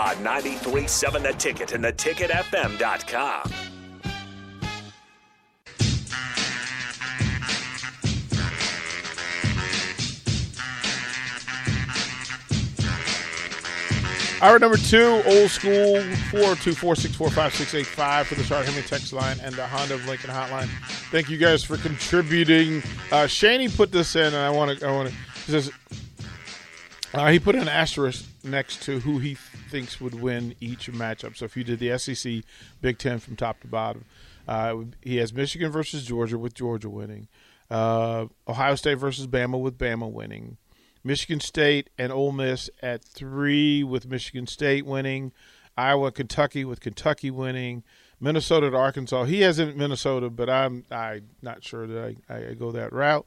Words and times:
On 0.00 0.16
93.7 0.24 1.22
The 1.22 1.34
Ticket 1.34 1.72
and 1.72 1.84
theticketfm.com. 1.84 3.52
Hour 14.40 14.58
number 14.58 14.78
two, 14.78 15.22
old 15.26 15.50
school, 15.50 16.00
402 16.30 16.72
464 16.72 17.28
5685 17.28 18.26
for 18.26 18.34
the 18.36 18.42
Chart 18.44 18.64
Henry 18.64 18.80
text 18.80 19.12
line 19.12 19.36
and 19.42 19.54
the 19.54 19.66
Honda 19.66 19.96
of 19.96 20.06
Lincoln 20.06 20.30
hotline. 20.30 20.68
Thank 21.10 21.28
you 21.28 21.36
guys 21.36 21.62
for 21.62 21.76
contributing. 21.76 22.78
Uh, 23.12 23.26
Shaney 23.26 23.68
put 23.76 23.92
this 23.92 24.16
in, 24.16 24.24
and 24.24 24.36
I 24.36 24.48
want 24.48 24.78
to, 24.78 24.88
I 24.88 24.92
want 24.92 25.10
to, 25.10 25.14
he 25.44 25.52
says, 25.52 25.70
uh, 27.12 27.30
he 27.30 27.38
put 27.38 27.54
an 27.54 27.68
asterisk 27.68 28.24
next 28.42 28.82
to 28.84 29.00
who 29.00 29.18
he 29.18 29.36
thinks 29.70 30.00
would 30.00 30.20
win 30.20 30.54
each 30.60 30.90
matchup. 30.92 31.36
So 31.36 31.44
if 31.44 31.56
you 31.56 31.64
did 31.64 31.78
the 31.78 31.96
SEC 31.98 32.42
Big 32.80 32.98
Ten 32.98 33.18
from 33.18 33.36
top 33.36 33.60
to 33.60 33.66
bottom, 33.68 34.04
uh, 34.48 34.76
he 35.02 35.16
has 35.16 35.32
Michigan 35.32 35.70
versus 35.70 36.04
Georgia 36.04 36.38
with 36.38 36.54
Georgia 36.54 36.90
winning, 36.90 37.28
uh, 37.70 38.26
Ohio 38.48 38.74
State 38.74 38.98
versus 38.98 39.26
Bama 39.26 39.60
with 39.60 39.78
Bama 39.78 40.10
winning, 40.10 40.56
Michigan 41.04 41.40
State 41.40 41.88
and 41.96 42.12
Ole 42.12 42.32
Miss 42.32 42.68
at 42.82 43.02
three 43.04 43.82
with 43.84 44.06
Michigan 44.08 44.46
State 44.46 44.84
winning, 44.84 45.32
Iowa, 45.76 46.10
Kentucky 46.12 46.64
with 46.64 46.80
Kentucky 46.80 47.30
winning, 47.30 47.84
Minnesota 48.20 48.70
to 48.70 48.76
Arkansas. 48.76 49.24
He 49.24 49.40
hasn't 49.40 49.76
Minnesota, 49.76 50.28
but 50.28 50.50
I'm 50.50 50.84
I 50.90 51.22
not 51.40 51.64
sure 51.64 51.86
that 51.86 52.16
I, 52.28 52.34
I 52.34 52.54
go 52.54 52.72
that 52.72 52.92
route. 52.92 53.26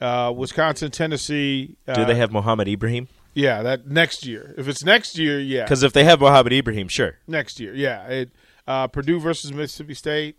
Uh, 0.00 0.32
Wisconsin, 0.36 0.90
Tennessee. 0.90 1.76
Uh, 1.86 1.94
Do 1.94 2.04
they 2.04 2.14
have 2.14 2.30
Mohamed 2.30 2.68
Ibrahim? 2.68 3.08
Yeah, 3.34 3.62
that 3.62 3.86
next 3.86 4.26
year. 4.26 4.54
If 4.58 4.66
it's 4.68 4.84
next 4.84 5.16
year, 5.18 5.38
yeah. 5.38 5.64
Because 5.64 5.82
if 5.82 5.92
they 5.92 6.04
have 6.04 6.20
Mohamed 6.20 6.52
Ibrahim, 6.52 6.88
sure. 6.88 7.18
Next 7.26 7.60
year, 7.60 7.74
yeah. 7.74 8.06
It, 8.08 8.30
uh, 8.66 8.88
Purdue 8.88 9.20
versus 9.20 9.52
Mississippi 9.52 9.94
State. 9.94 10.36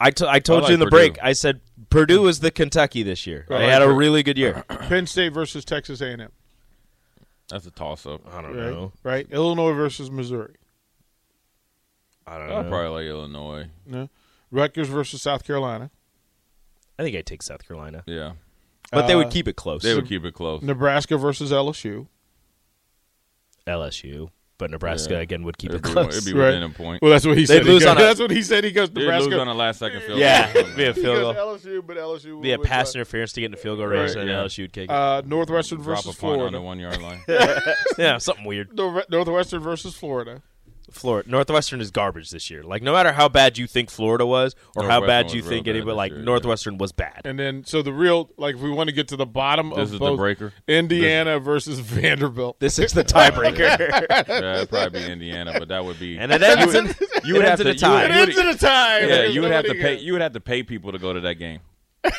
I, 0.00 0.10
t- 0.10 0.26
I 0.28 0.38
told 0.38 0.64
I 0.64 0.68
you 0.68 0.74
in 0.74 0.80
the 0.80 0.86
like 0.86 0.90
break. 0.90 1.18
I 1.22 1.32
said 1.32 1.60
Purdue 1.90 2.26
is 2.28 2.40
the 2.40 2.50
Kentucky 2.50 3.02
this 3.02 3.26
year. 3.26 3.46
I 3.50 3.52
They 3.54 3.64
like 3.64 3.72
had 3.72 3.82
a 3.82 3.90
really 3.92 4.22
good 4.22 4.38
year. 4.38 4.64
Penn 4.68 5.06
State 5.06 5.32
versus 5.32 5.64
Texas 5.64 6.00
A&M. 6.00 6.30
That's 7.48 7.66
a 7.66 7.70
toss 7.70 8.06
up. 8.06 8.20
I 8.32 8.42
don't 8.42 8.56
Right, 8.56 8.70
know. 8.70 8.92
right. 9.02 9.26
Illinois 9.30 9.72
versus 9.72 10.10
Missouri. 10.10 10.54
I 12.26 12.38
don't 12.38 12.48
know. 12.48 12.58
I'd 12.60 12.68
probably 12.68 13.02
like 13.04 13.10
Illinois. 13.10 13.66
No. 13.86 14.08
Rutgers 14.50 14.88
versus 14.88 15.22
South 15.22 15.44
Carolina. 15.44 15.90
I 16.98 17.02
think 17.02 17.16
I'd 17.16 17.26
take 17.26 17.42
South 17.42 17.66
Carolina, 17.66 18.02
Yeah, 18.06 18.32
but 18.92 19.06
they 19.06 19.14
Uh, 19.14 19.18
would 19.18 19.30
keep 19.30 19.46
it 19.48 19.56
close. 19.56 19.82
they 19.82 19.94
would 19.94 20.06
keep 20.08 20.24
it 20.24 20.34
close. 20.34 20.62
Nebraska 20.62 21.16
versus 21.16 21.50
LSU. 21.52 22.06
LSU, 23.66 24.30
but 24.56 24.70
Nebraska 24.70 25.14
Yeah. 25.14 25.20
again 25.20 25.42
would 25.44 25.58
keep 25.58 25.70
it'd 25.70 25.80
it 25.84 25.88
be, 25.88 25.92
close. 25.92 26.16
it'd 26.16 26.32
be 26.32 26.38
Right. 26.38 26.46
within 26.46 26.62
a 26.62 26.70
point. 26.70 27.02
Well, 27.02 27.10
that's 27.10 27.26
what 27.26 27.36
he 27.36 27.44
They'd 27.44 27.56
said. 27.58 27.66
He 27.66 27.72
lose 27.72 27.84
goes- 27.84 27.90
on 27.90 27.96
a- 27.98 28.00
that's 28.00 28.20
what 28.20 28.30
he 28.30 28.42
said. 28.42 28.64
He 28.64 28.70
goes 28.72 28.88
They'd 28.90 29.02
Nebraska. 29.02 29.28
lose 29.30 29.38
on 29.40 29.48
a 29.48 29.54
last 29.54 29.78
second 29.78 30.00
field. 30.02 30.18
Yeah, 30.18 30.52
goal. 30.52 30.62
it'd 30.62 30.76
be 30.76 30.84
a 30.84 30.92
he 30.94 31.02
field 31.02 31.16
goal. 31.18 31.34
LSU, 31.34 31.82
but 31.86 31.96
LSU 31.98 32.34
would 32.36 32.42
Be 32.42 32.52
a 32.52 32.58
win 32.58 32.66
pass 32.66 32.92
by- 32.94 32.98
interference 33.00 33.32
to 33.34 33.40
get 33.40 33.46
in 33.46 33.50
the 33.52 33.56
field 33.58 33.78
goal 33.78 33.86
range, 33.88 34.10
Right, 34.14 34.20
and 34.22 34.30
yeah. 34.30 34.36
LSU 34.42 34.62
would 34.64 34.72
kick 34.72 34.84
it. 34.84 34.90
Uh, 34.90 35.22
Northwestern 35.26 35.82
Drop 35.82 36.02
versus 36.04 36.16
a 36.16 36.20
punt 36.20 36.32
on 36.32 36.36
Florida. 36.38 36.56
the 36.56 36.62
one 36.62 36.78
yard 36.78 37.02
line. 37.02 37.20
yeah, 37.98 38.16
something 38.18 38.44
weird. 38.46 38.70
Nor- 38.74 39.04
Northwestern 39.10 39.60
versus 39.62 39.94
Florida. 39.94 40.42
Florida 40.90 41.30
Northwestern 41.30 41.80
is 41.80 41.90
garbage 41.90 42.30
this 42.30 42.50
year. 42.50 42.62
Like 42.62 42.82
no 42.82 42.92
matter 42.92 43.12
how 43.12 43.28
bad 43.28 43.58
you 43.58 43.66
think 43.66 43.90
Florida 43.90 44.24
was, 44.26 44.54
or 44.76 44.84
how 44.84 45.04
bad 45.04 45.32
you 45.32 45.42
think 45.42 45.66
bad 45.66 45.70
anybody 45.76 45.96
like 45.96 46.10
year, 46.12 46.20
yeah. 46.20 46.24
Northwestern 46.24 46.78
was 46.78 46.92
bad. 46.92 47.22
And 47.24 47.38
then, 47.38 47.64
so 47.64 47.82
the 47.82 47.92
real, 47.92 48.30
like, 48.36 48.54
if 48.56 48.60
we 48.60 48.70
want 48.70 48.88
to 48.88 48.94
get 48.94 49.08
to 49.08 49.16
the 49.16 49.26
bottom 49.26 49.70
This 49.70 49.78
of 49.78 49.84
is 49.84 49.90
the 49.92 49.98
both 49.98 50.16
breaker. 50.18 50.52
Indiana 50.66 51.38
versus 51.38 51.78
Vanderbilt. 51.80 52.58
This 52.60 52.78
is 52.78 52.92
the 52.92 53.04
tiebreaker, 53.04 53.58
yeah, 54.28 54.56
it'd 54.56 54.70
probably 54.70 55.00
be 55.00 55.12
Indiana, 55.12 55.54
but 55.58 55.68
that 55.68 55.84
would 55.84 55.98
be. 56.00 56.18
and 56.18 56.32
it 56.32 56.42
ends 56.42 56.74
in 56.74 56.94
you 57.24 57.34
would 57.34 57.44
have 57.44 57.58
to. 57.60 57.68
a 57.68 57.74
tie. 57.74 58.04
it 58.04 58.10
ends 58.10 58.38
in 58.38 58.46
a 58.46 58.54
tie. 58.56 59.00
Yeah, 59.00 59.22
you 59.24 59.42
would 59.42 59.50
have 59.52 59.64
to 59.66 59.74
pay. 59.74 59.98
You 59.98 60.12
would 60.12 60.22
have 60.22 60.32
to 60.32 60.40
pay 60.40 60.62
people 60.62 60.92
to 60.92 60.98
go 60.98 61.12
to 61.12 61.20
that 61.20 61.34
game. 61.34 61.60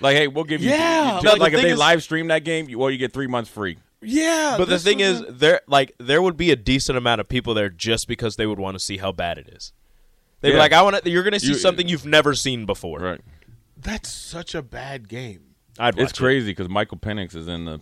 Like, 0.00 0.16
hey, 0.16 0.26
we'll 0.26 0.44
give 0.44 0.60
you. 0.60 0.70
Yeah. 0.70 1.18
you- 1.18 1.22
No, 1.22 1.34
the 1.34 1.40
like 1.40 1.52
if 1.52 1.62
they 1.62 1.70
is- 1.70 1.78
live 1.78 2.02
stream 2.02 2.26
that 2.26 2.44
game, 2.44 2.68
you, 2.68 2.78
well, 2.78 2.90
you 2.90 2.98
get 2.98 3.12
three 3.12 3.28
months 3.28 3.48
free. 3.48 3.78
Yeah, 4.04 4.56
But 4.58 4.68
the 4.68 4.78
thing 4.78 5.00
is, 5.00 5.20
a- 5.20 5.32
there 5.32 5.60
like 5.66 5.94
there 5.98 6.20
would 6.22 6.36
be 6.36 6.50
a 6.50 6.56
decent 6.56 6.96
amount 6.98 7.20
of 7.20 7.28
people 7.28 7.54
there 7.54 7.68
just 7.70 8.06
because 8.08 8.36
they 8.36 8.46
would 8.46 8.58
want 8.58 8.74
to 8.76 8.78
see 8.78 8.96
how 8.98 9.12
bad 9.12 9.38
it 9.38 9.48
is. 9.48 9.72
They'd 10.40 10.52
be 10.52 10.58
like, 10.58 10.72
"I 10.72 10.82
want 10.82 11.02
to." 11.02 11.10
You're 11.10 11.22
going 11.22 11.32
to 11.32 11.40
see 11.40 11.48
You- 11.48 11.54
something 11.54 11.88
you've 11.88 12.04
never 12.06 12.34
seen 12.34 12.66
before. 12.66 12.98
Right. 13.00 13.20
that's 13.76 14.10
such 14.10 14.54
a 14.54 14.62
bad 14.62 15.08
game. 15.08 15.54
I'd 15.78 15.98
It's 15.98 16.12
it. 16.12 16.16
crazy 16.18 16.52
because 16.52 16.68
Michael 16.68 16.96
Penix 16.98 17.34
is 17.34 17.48
in 17.48 17.64
the 17.64 17.80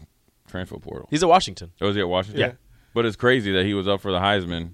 transfer 0.48 0.78
portal. 0.78 1.06
He's 1.10 1.22
at 1.22 1.28
Washington. 1.28 1.72
Oh, 1.80 1.86
was 1.88 1.96
he 1.96 2.00
at 2.02 2.08
Washington? 2.08 2.40
Yeah. 2.40 2.52
But 2.94 3.04
it's 3.06 3.16
crazy 3.16 3.52
that 3.52 3.64
he 3.66 3.74
was 3.74 3.86
up 3.88 4.00
for 4.00 4.10
the 4.10 4.18
Heisman. 4.18 4.70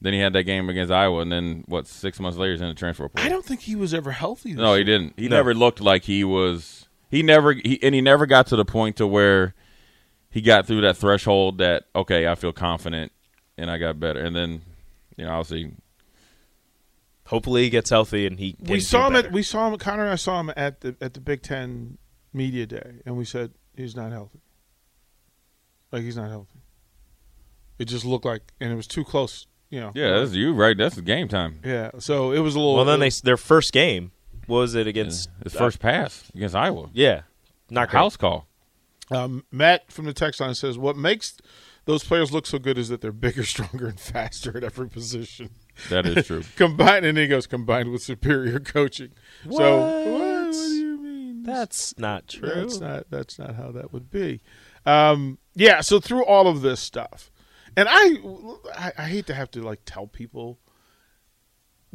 Then 0.00 0.12
he 0.12 0.18
had 0.20 0.32
that 0.34 0.42
game 0.44 0.68
against 0.68 0.92
Iowa, 0.92 1.20
and 1.22 1.32
then 1.32 1.64
what? 1.66 1.86
Six 1.86 2.20
months 2.20 2.36
later, 2.38 2.52
he's 2.52 2.60
in 2.60 2.68
the 2.68 2.74
transfer 2.74 3.08
portal. 3.08 3.24
I 3.24 3.28
don't 3.30 3.44
think 3.44 3.60
he 3.60 3.74
was 3.76 3.94
ever 3.94 4.10
healthy. 4.12 4.50
This 4.52 4.58
No, 4.60 4.74
he 4.74 4.84
didn't. 4.84 5.14
He 5.16 5.28
No. 5.28 5.36
never 5.36 5.54
looked 5.54 5.80
like 5.80 6.04
he 6.04 6.24
was. 6.24 6.88
He 7.10 7.22
never. 7.22 7.52
He, 7.52 7.78
and 7.82 7.94
he 7.94 8.00
never 8.00 8.26
got 8.26 8.46
to 8.48 8.56
the 8.56 8.64
point 8.64 8.96
to 8.96 9.06
where 9.06 9.54
he 10.34 10.40
got 10.40 10.66
through 10.66 10.80
that 10.80 10.96
threshold 10.96 11.58
that 11.58 11.84
okay, 11.94 12.26
I 12.26 12.34
feel 12.34 12.52
confident 12.52 13.12
and 13.56 13.70
I 13.70 13.78
got 13.78 14.00
better. 14.00 14.18
And 14.18 14.34
then, 14.34 14.62
you 15.16 15.24
know, 15.24 15.30
obviously, 15.30 15.72
Hopefully, 17.28 17.62
he 17.62 17.70
gets 17.70 17.88
healthy 17.88 18.26
and 18.26 18.38
he. 18.38 18.54
Can 18.54 18.66
we 18.66 18.74
do 18.74 18.80
saw 18.80 19.06
him 19.06 19.12
better. 19.12 19.28
at 19.28 19.32
we 19.32 19.44
saw 19.44 19.68
him. 19.68 19.78
Connor 19.78 20.02
and 20.02 20.12
I 20.12 20.16
saw 20.16 20.40
him 20.40 20.52
at 20.56 20.80
the 20.80 20.96
at 21.00 21.14
the 21.14 21.20
Big 21.20 21.42
Ten 21.42 21.96
media 22.32 22.66
day, 22.66 22.96
and 23.06 23.16
we 23.16 23.24
said 23.24 23.52
he's 23.76 23.94
not 23.94 24.10
healthy. 24.10 24.40
Like 25.92 26.02
he's 26.02 26.16
not 26.16 26.28
healthy. 26.28 26.58
It 27.78 27.84
just 27.86 28.04
looked 28.04 28.24
like, 28.24 28.42
and 28.60 28.72
it 28.72 28.74
was 28.74 28.88
too 28.88 29.04
close. 29.04 29.46
You 29.70 29.80
know. 29.80 29.92
yeah, 29.94 30.18
that's 30.18 30.32
you 30.32 30.52
right. 30.52 30.76
That's 30.76 30.96
the 30.96 31.02
game 31.02 31.28
time. 31.28 31.60
Yeah. 31.64 31.92
So 31.98 32.32
it 32.32 32.40
was 32.40 32.56
a 32.56 32.58
little. 32.58 32.74
well, 32.74 32.84
then 32.84 33.00
they 33.00 33.08
their 33.08 33.36
first 33.38 33.72
game 33.72 34.10
what 34.46 34.58
was 34.58 34.74
it 34.74 34.86
against 34.86 35.30
His 35.42 35.54
first 35.54 35.78
pass 35.78 36.30
against 36.34 36.54
Iowa, 36.54 36.90
Yeah, 36.92 37.22
not 37.70 37.88
great. 37.88 37.98
house 38.00 38.16
call. 38.16 38.46
Um, 39.10 39.44
Matt 39.50 39.92
from 39.92 40.06
the 40.06 40.14
text 40.14 40.40
line 40.40 40.54
says, 40.54 40.78
"What 40.78 40.96
makes 40.96 41.36
those 41.84 42.04
players 42.04 42.32
look 42.32 42.46
so 42.46 42.58
good 42.58 42.78
is 42.78 42.88
that 42.88 43.00
they're 43.00 43.12
bigger, 43.12 43.44
stronger, 43.44 43.86
and 43.86 44.00
faster 44.00 44.56
at 44.56 44.64
every 44.64 44.88
position. 44.88 45.50
That 45.90 46.06
is 46.06 46.26
true. 46.26 46.42
Combined, 46.56 47.04
and 47.04 47.18
he 47.18 47.26
goes 47.26 47.46
combined 47.46 47.90
with 47.90 48.02
superior 48.02 48.60
coaching. 48.60 49.10
So 49.50 49.80
what, 49.80 50.06
what 50.06 50.52
do 50.52 50.58
you 50.58 50.96
mean? 50.98 51.42
That's 51.42 51.98
not 51.98 52.28
true. 52.28 52.48
That's 52.48 52.80
not 52.80 53.10
that's 53.10 53.38
not 53.38 53.56
how 53.56 53.72
that 53.72 53.92
would 53.92 54.10
be. 54.10 54.40
Um, 54.86 55.38
yeah. 55.54 55.80
So 55.80 56.00
through 56.00 56.24
all 56.24 56.46
of 56.46 56.62
this 56.62 56.80
stuff, 56.80 57.32
and 57.76 57.88
I, 57.90 58.16
I, 58.76 58.92
I 58.98 59.08
hate 59.08 59.26
to 59.26 59.34
have 59.34 59.50
to 59.52 59.62
like 59.62 59.80
tell 59.84 60.06
people. 60.06 60.60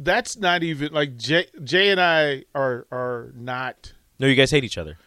That's 0.02 0.38
not 0.38 0.62
even 0.62 0.94
like 0.94 1.16
Jay, 1.18 1.46
Jay 1.62 1.90
and 1.90 2.00
I 2.00 2.44
are 2.54 2.86
are 2.90 3.32
not 3.34 3.92
no, 4.18 4.26
you 4.26 4.34
guys 4.34 4.50
hate 4.50 4.64
each 4.64 4.78
other. 4.78 4.98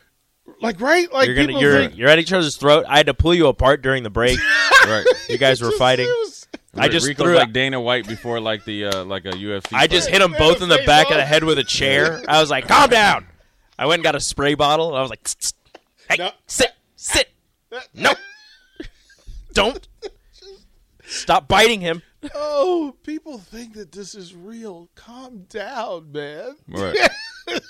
Like 0.62 0.80
right 0.82 1.12
like 1.12 1.28
you're 1.28 1.36
gonna 1.36 1.60
you're 1.60 1.74
think, 1.80 1.98
you're 1.98 2.10
at 2.10 2.20
each 2.20 2.34
other's 2.34 2.56
throat. 2.58 2.86
I 2.88 2.98
had 2.98 3.06
to 3.08 3.14
pull 3.14 3.34
you 3.34 3.48
apart 3.48 3.82
during 3.82 4.04
the 4.04 4.10
break. 4.10 4.38
right. 4.88 5.06
you 5.30 5.38
guys 5.38 5.62
were 5.62 5.72
fighting. 5.72 6.06
was- 6.08 6.48
I 6.76 6.88
just 6.88 7.06
Rico's 7.08 7.26
threw. 7.26 7.36
like 7.36 7.54
Dana 7.54 7.80
White 7.80 8.08
before 8.08 8.40
like 8.40 8.66
the 8.66 8.86
uh, 8.86 9.06
like 9.06 9.26
a 9.26 9.32
UFC. 9.32 9.68
I 9.74 9.86
just 9.86 10.10
hit 10.10 10.20
them 10.20 10.34
both 10.40 10.60
in 10.62 10.70
the 10.70 10.78
Face 10.78 10.88
back 10.88 11.12
of 11.12 11.18
the 11.18 11.26
head 11.26 11.44
with 11.44 11.60
a 11.60 11.64
chair. 11.64 12.20
I 12.28 12.42
was 12.42 12.50
like, 12.50 12.68
"Calm 12.68 12.90
down." 12.90 13.28
I 13.78 13.86
went 13.86 14.00
and 14.00 14.04
got 14.04 14.16
a 14.16 14.20
spray 14.20 14.56
bottle. 14.56 14.96
I 14.96 15.02
was 15.02 15.12
like, 15.12 15.22
"Tsk, 15.24 15.38
tsk. 15.40 15.56
"Hey, 16.10 16.16
No. 16.18 16.32
sit, 16.48 16.72
sit, 16.96 17.30
no, 17.94 18.14
don't 19.54 19.88
stop 21.06 21.48
biting 21.48 21.82
him." 21.82 22.02
Oh, 22.36 22.96
people 23.04 23.38
think 23.38 23.74
that 23.74 23.92
this 23.92 24.16
is 24.16 24.36
real. 24.36 24.90
Calm 24.96 25.46
down, 25.50 26.12
man. 26.12 26.56
Right. 26.68 26.98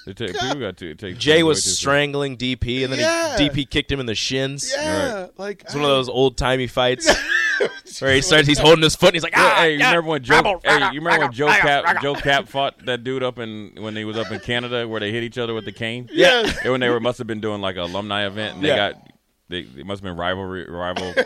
It 0.06 0.18
take, 0.18 0.34
people 0.38 0.60
got 0.60 0.78
to 0.78 0.94
take 0.94 1.18
Jay 1.18 1.42
was 1.42 1.58
away 1.58 1.64
too- 1.64 1.70
strangling 1.76 2.38
DP, 2.38 2.84
and 2.84 2.94
then 2.94 3.00
Yeah. 3.00 3.38
he, 3.40 3.50
DP 3.50 3.70
kicked 3.70 3.92
him 3.92 4.00
in 4.00 4.06
the 4.06 4.14
shins. 4.14 4.72
Yeah, 4.74 5.28
like 5.38 5.64
It's 5.64 5.74
one 5.74 5.84
of 5.84 5.90
those 5.90 6.10
old 6.10 6.38
timey 6.38 6.68
fights 6.68 7.12
where 8.00 8.14
he 8.14 8.22
starts. 8.22 8.48
He's 8.48 8.60
holding 8.60 8.84
his 8.84 8.96
foot, 8.96 9.08
and 9.08 9.16
he's 9.16 9.24
like, 9.24 9.34
"Ah, 9.36 9.56
hey, 9.62 9.74
you 9.74 9.80
yeah, 9.80 9.90
remember 9.90 10.12
when 10.12 10.24
Joe? 10.24 10.36
rabble, 10.36 10.62
hey, 10.64 10.78
you 10.94 11.00
remember 11.02 11.22
when 11.26 11.32
Joe 11.32 11.48
rabble, 11.48 11.62
Kapp? 11.62 11.84
rabble." 11.86 12.02
Joe 12.02 12.14
Kapp 12.16 12.48
fought 12.50 12.86
that 12.86 13.04
dude 13.04 13.24
up 13.24 13.40
in 13.40 13.72
when 13.80 13.96
he 13.96 14.06
was 14.06 14.16
up 14.16 14.32
in 14.32 14.40
Canada, 14.42 14.88
where 14.88 15.00
they 15.00 15.12
hit 15.12 15.24
each 15.24 15.40
other 15.40 15.56
with 15.56 15.66
the 15.66 15.72
cane. 15.72 16.08
Yeah, 16.14 16.52
And 16.64 16.72
when 16.72 16.80
they 16.80 16.90
were 16.90 17.00
must 17.00 17.18
have 17.18 17.28
been 17.28 17.42
doing 17.42 17.60
like 17.60 17.76
an 17.76 17.82
alumni 17.82 18.28
event, 18.28 18.56
and 18.56 18.64
they 18.64 18.68
Yeah. 18.70 18.92
got 18.92 19.08
they, 19.50 19.64
they 19.64 19.82
must 19.84 20.04
have 20.04 20.08
been 20.12 20.18
rivalry 20.18 20.70
rival. 20.70 21.14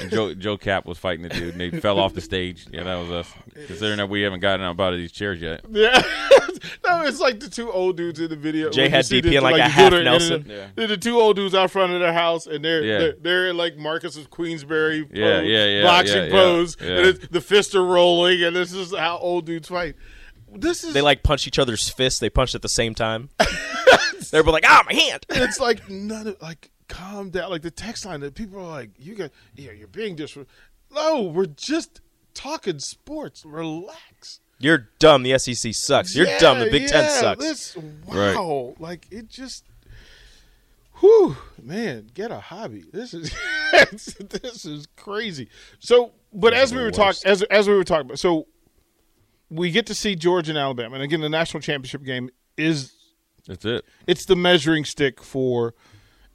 And 0.00 0.10
Joe 0.10 0.32
Joe 0.34 0.56
Kapp 0.56 0.86
was 0.86 0.96
fighting 0.98 1.22
the 1.22 1.28
dude, 1.28 1.54
and 1.56 1.60
they 1.60 1.70
fell 1.80 1.98
off 1.98 2.14
the 2.14 2.20
stage. 2.20 2.66
Yeah, 2.70 2.84
that 2.84 2.94
was 2.96 3.10
us. 3.10 3.32
Considering 3.66 3.98
that 3.98 4.08
we 4.08 4.22
haven't 4.22 4.40
gotten 4.40 4.64
out 4.64 4.78
of 4.78 4.96
these 4.98 5.10
chairs 5.12 5.40
yet. 5.40 5.62
Yeah, 5.68 6.00
no, 6.86 7.02
it's 7.02 7.18
like 7.20 7.40
the 7.40 7.50
two 7.50 7.70
old 7.70 7.96
dudes 7.96 8.20
in 8.20 8.28
the 8.30 8.36
video. 8.36 8.70
Jay 8.70 8.88
had 8.88 9.06
see 9.06 9.20
DP 9.20 9.22
the- 9.24 9.36
in 9.36 9.42
like 9.42 9.54
a 9.54 9.58
the 9.58 9.62
half 9.68 9.90
good- 9.90 9.94
and 10.00 10.04
Nelson. 10.04 10.44
then- 10.46 10.56
Yeah. 10.56 10.66
then 10.76 10.88
the 10.88 10.96
two 10.96 11.18
old 11.20 11.34
dudes 11.36 11.54
out 11.54 11.70
front 11.70 11.92
of 11.92 12.00
their 12.00 12.12
house, 12.12 12.46
and 12.46 12.64
they're 12.64 12.84
Yeah. 12.84 12.98
they're, 12.98 13.14
they're 13.20 13.46
in 13.50 13.56
like 13.56 13.76
Marquess 13.76 14.16
of 14.16 14.30
Queensberry 14.30 15.02
pose, 15.04 15.10
Yeah, 15.14 15.40
yeah, 15.40 15.66
yeah, 15.66 15.82
boxing 15.82 16.16
yeah, 16.16 16.24
yeah, 16.26 16.30
pose, 16.30 16.76
yeah. 16.80 16.86
and 16.88 17.06
it's, 17.06 17.28
the 17.28 17.40
fists 17.40 17.74
are 17.74 17.84
rolling, 17.84 18.42
and 18.44 18.54
this 18.54 18.72
is 18.72 18.94
how 18.96 19.18
old 19.18 19.46
dudes 19.46 19.68
fight. 19.68 19.96
This 20.54 20.84
is 20.84 20.92
They 20.94 21.00
like 21.02 21.22
punch 21.22 21.46
each 21.48 21.58
other's 21.58 21.88
fists. 21.88 22.20
They 22.20 22.30
punch 22.30 22.54
at 22.54 22.62
the 22.62 22.68
same 22.68 22.94
time. 22.94 23.30
They're 24.30 24.42
both 24.42 24.52
like, 24.52 24.64
"Ah, 24.66 24.84
my 24.86 24.94
hand." 24.94 25.26
it's 25.30 25.58
like 25.58 25.88
none 25.90 26.26
of 26.28 26.40
like 26.40 26.70
calm 26.92 27.30
down. 27.30 27.50
Like 27.50 27.62
the 27.62 27.70
text 27.70 28.04
line 28.04 28.20
that 28.20 28.34
people 28.34 28.58
are 28.60 28.68
like, 28.68 28.90
you 28.98 29.14
got 29.14 29.30
yeah, 29.56 29.72
you're 29.72 29.88
being 29.88 30.14
disrespectful. 30.16 30.54
No, 30.94 31.22
we're 31.22 31.46
just 31.46 32.00
talking 32.34 32.78
sports. 32.78 33.44
Relax. 33.44 34.40
You're 34.58 34.88
dumb. 34.98 35.22
The 35.22 35.38
SEC 35.38 35.74
sucks. 35.74 36.14
You're 36.14 36.26
dumb. 36.38 36.60
The 36.60 36.70
Big 36.70 36.86
Ten 36.86 37.10
sucks. 37.10 37.42
This, 37.42 37.76
Right. 38.06 38.36
wow, 38.36 38.74
like 38.78 39.06
it 39.10 39.28
just, 39.28 39.64
whew, 41.00 41.36
man, 41.60 42.10
get 42.14 42.30
a 42.30 42.38
hobby. 42.38 42.84
This 42.92 43.14
is 43.14 43.34
this 43.90 44.64
is 44.64 44.86
crazy. 44.96 45.48
So, 45.78 46.12
but 46.32 46.52
as 46.54 46.72
we 46.74 46.80
were 46.80 46.90
talking, 46.90 47.22
as 47.24 47.42
as 47.44 47.68
we 47.68 47.74
were 47.74 47.84
talking 47.84 48.06
about, 48.06 48.18
so 48.18 48.46
we 49.50 49.70
get 49.70 49.86
to 49.86 49.94
see 49.94 50.14
Georgia 50.14 50.52
and 50.52 50.58
Alabama, 50.58 50.94
and 50.94 51.02
again, 51.02 51.20
the 51.20 51.28
national 51.28 51.60
championship 51.60 52.04
game 52.04 52.30
is 52.56 52.92
That's 53.46 53.64
it. 53.64 53.84
it's 54.06 54.24
the 54.26 54.36
measuring 54.36 54.84
stick 54.84 55.22
for 55.22 55.74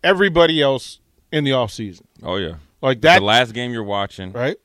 everybody 0.03 0.61
else 0.61 0.99
in 1.31 1.43
the 1.43 1.53
off 1.53 1.71
season. 1.71 2.07
Oh 2.23 2.37
yeah. 2.37 2.55
Like 2.81 3.01
that, 3.01 3.19
the 3.19 3.25
last 3.25 3.53
game 3.53 3.71
you're 3.71 3.83
watching, 3.83 4.31
right? 4.31 4.57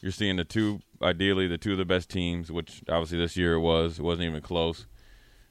you're 0.00 0.12
seeing 0.12 0.36
the 0.36 0.44
two, 0.44 0.80
ideally 1.02 1.46
the 1.46 1.58
two 1.58 1.72
of 1.72 1.78
the 1.78 1.84
best 1.84 2.08
teams, 2.08 2.50
which 2.50 2.82
obviously 2.88 3.18
this 3.18 3.36
year 3.36 3.54
it 3.54 3.60
was. 3.60 3.98
It 3.98 4.02
wasn't 4.02 4.28
even 4.28 4.42
close. 4.42 4.86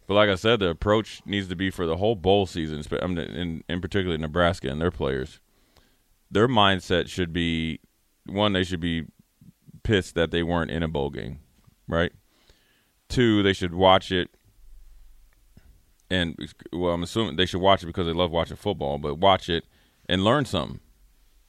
But 0.05 0.13
like 0.13 0.29
I 0.29 0.35
said, 0.35 0.59
the 0.59 0.69
approach 0.69 1.21
needs 1.25 1.47
to 1.49 1.55
be 1.55 1.69
for 1.69 1.85
the 1.85 1.97
whole 1.97 2.15
bowl 2.15 2.45
season, 2.45 2.81
spe- 2.83 3.01
I 3.01 3.07
mean, 3.07 3.17
in 3.19 3.63
in 3.67 3.81
particular 3.81 4.17
Nebraska 4.17 4.69
and 4.69 4.81
their 4.81 4.91
players. 4.91 5.39
Their 6.29 6.47
mindset 6.47 7.07
should 7.07 7.31
be 7.31 7.79
one, 8.25 8.53
they 8.53 8.63
should 8.63 8.81
be 8.81 9.05
pissed 9.83 10.15
that 10.15 10.31
they 10.31 10.43
weren't 10.43 10.71
in 10.71 10.83
a 10.83 10.87
bowl 10.87 11.09
game, 11.09 11.39
right? 11.87 12.11
Two, 13.07 13.41
they 13.41 13.53
should 13.53 13.73
watch 13.73 14.11
it, 14.11 14.29
and 16.09 16.35
well, 16.71 16.93
I'm 16.93 17.03
assuming 17.03 17.35
they 17.35 17.45
should 17.45 17.61
watch 17.61 17.83
it 17.83 17.87
because 17.87 18.07
they 18.07 18.13
love 18.13 18.31
watching 18.31 18.57
football, 18.57 18.97
but 18.97 19.15
watch 19.15 19.49
it 19.49 19.65
and 20.07 20.23
learn 20.23 20.45
something, 20.45 20.79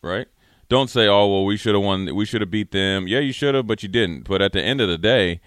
right? 0.03 0.27
Don't 0.69 0.91
say, 0.91 1.07
"Oh, 1.07 1.27
well, 1.29 1.45
we 1.45 1.57
should 1.57 1.75
have 1.75 1.85
won. 1.85 2.15
We 2.15 2.25
should 2.25 2.41
have 2.41 2.51
beat 2.51 2.73
them." 2.73 3.09
Yeah, 3.09 3.21
you 3.21 3.33
should 3.33 3.55
have, 3.55 3.67
but 3.67 3.83
you 3.83 3.89
didn't. 3.89 4.29
But 4.29 4.43
at 4.43 4.53
the 4.53 4.63
end 4.63 4.81
of 4.81 4.89
the 4.89 4.99
day, 4.99 5.41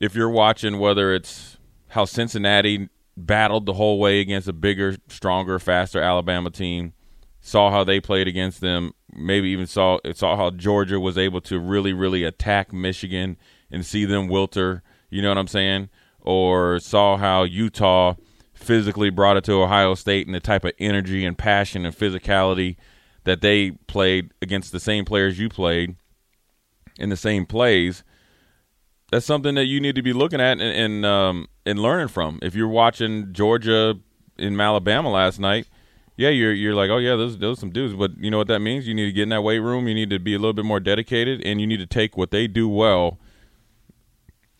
if 0.00 0.14
you're 0.14 0.30
watching 0.30 0.78
whether 0.78 1.14
it's 1.14 1.56
how 1.88 2.04
Cincinnati 2.04 2.88
battled 3.16 3.66
the 3.66 3.74
whole 3.74 3.98
way 3.98 4.20
against 4.20 4.48
a 4.48 4.52
bigger, 4.52 4.96
stronger, 5.08 5.58
faster 5.58 6.00
Alabama 6.00 6.50
team, 6.50 6.92
saw 7.40 7.70
how 7.70 7.84
they 7.84 8.00
played 8.00 8.26
against 8.28 8.60
them, 8.60 8.92
maybe 9.12 9.48
even 9.48 9.66
saw 9.66 9.98
saw 10.14 10.36
how 10.36 10.50
Georgia 10.50 11.00
was 11.00 11.16
able 11.16 11.40
to 11.42 11.58
really, 11.58 11.92
really 11.92 12.24
attack 12.24 12.72
Michigan 12.72 13.36
and 13.70 13.86
see 13.86 14.04
them 14.04 14.28
wilter. 14.28 14.82
You 15.10 15.22
know 15.22 15.28
what 15.28 15.38
I'm 15.38 15.48
saying? 15.48 15.88
Or 16.22 16.78
saw 16.78 17.16
how 17.16 17.42
Utah 17.42 18.14
physically 18.54 19.10
brought 19.10 19.36
it 19.36 19.44
to 19.44 19.60
Ohio 19.60 19.94
State 19.94 20.26
and 20.26 20.34
the 20.34 20.40
type 20.40 20.64
of 20.64 20.72
energy 20.78 21.24
and 21.24 21.36
passion 21.36 21.84
and 21.84 21.96
physicality 21.96 22.76
that 23.24 23.40
they 23.40 23.72
played 23.72 24.32
against 24.40 24.72
the 24.72 24.80
same 24.80 25.04
players 25.04 25.38
you 25.38 25.48
played 25.48 25.96
in 26.98 27.08
the 27.08 27.16
same 27.16 27.44
plays 27.44 28.04
that's 29.12 29.26
something 29.26 29.54
that 29.56 29.66
you 29.66 29.78
need 29.78 29.94
to 29.94 30.02
be 30.02 30.14
looking 30.14 30.40
at 30.40 30.58
and 30.58 30.62
and, 30.62 31.06
um, 31.06 31.46
and 31.66 31.78
learning 31.78 32.08
from. 32.08 32.38
If 32.42 32.54
you're 32.56 32.66
watching 32.66 33.32
Georgia 33.32 33.98
in 34.38 34.58
Alabama 34.58 35.10
last 35.10 35.38
night, 35.38 35.68
yeah, 36.16 36.30
you're 36.30 36.54
you're 36.54 36.74
like, 36.74 36.90
oh 36.90 36.96
yeah, 36.96 37.14
those 37.14 37.38
those 37.38 37.60
some 37.60 37.70
dudes. 37.70 37.94
But 37.94 38.12
you 38.18 38.30
know 38.30 38.38
what 38.38 38.48
that 38.48 38.60
means? 38.60 38.88
You 38.88 38.94
need 38.94 39.04
to 39.04 39.12
get 39.12 39.24
in 39.24 39.28
that 39.28 39.42
weight 39.42 39.58
room. 39.58 39.86
You 39.86 39.94
need 39.94 40.08
to 40.10 40.18
be 40.18 40.34
a 40.34 40.38
little 40.38 40.54
bit 40.54 40.64
more 40.64 40.80
dedicated, 40.80 41.42
and 41.44 41.60
you 41.60 41.66
need 41.66 41.76
to 41.76 41.86
take 41.86 42.16
what 42.16 42.30
they 42.30 42.46
do 42.46 42.68
well 42.68 43.20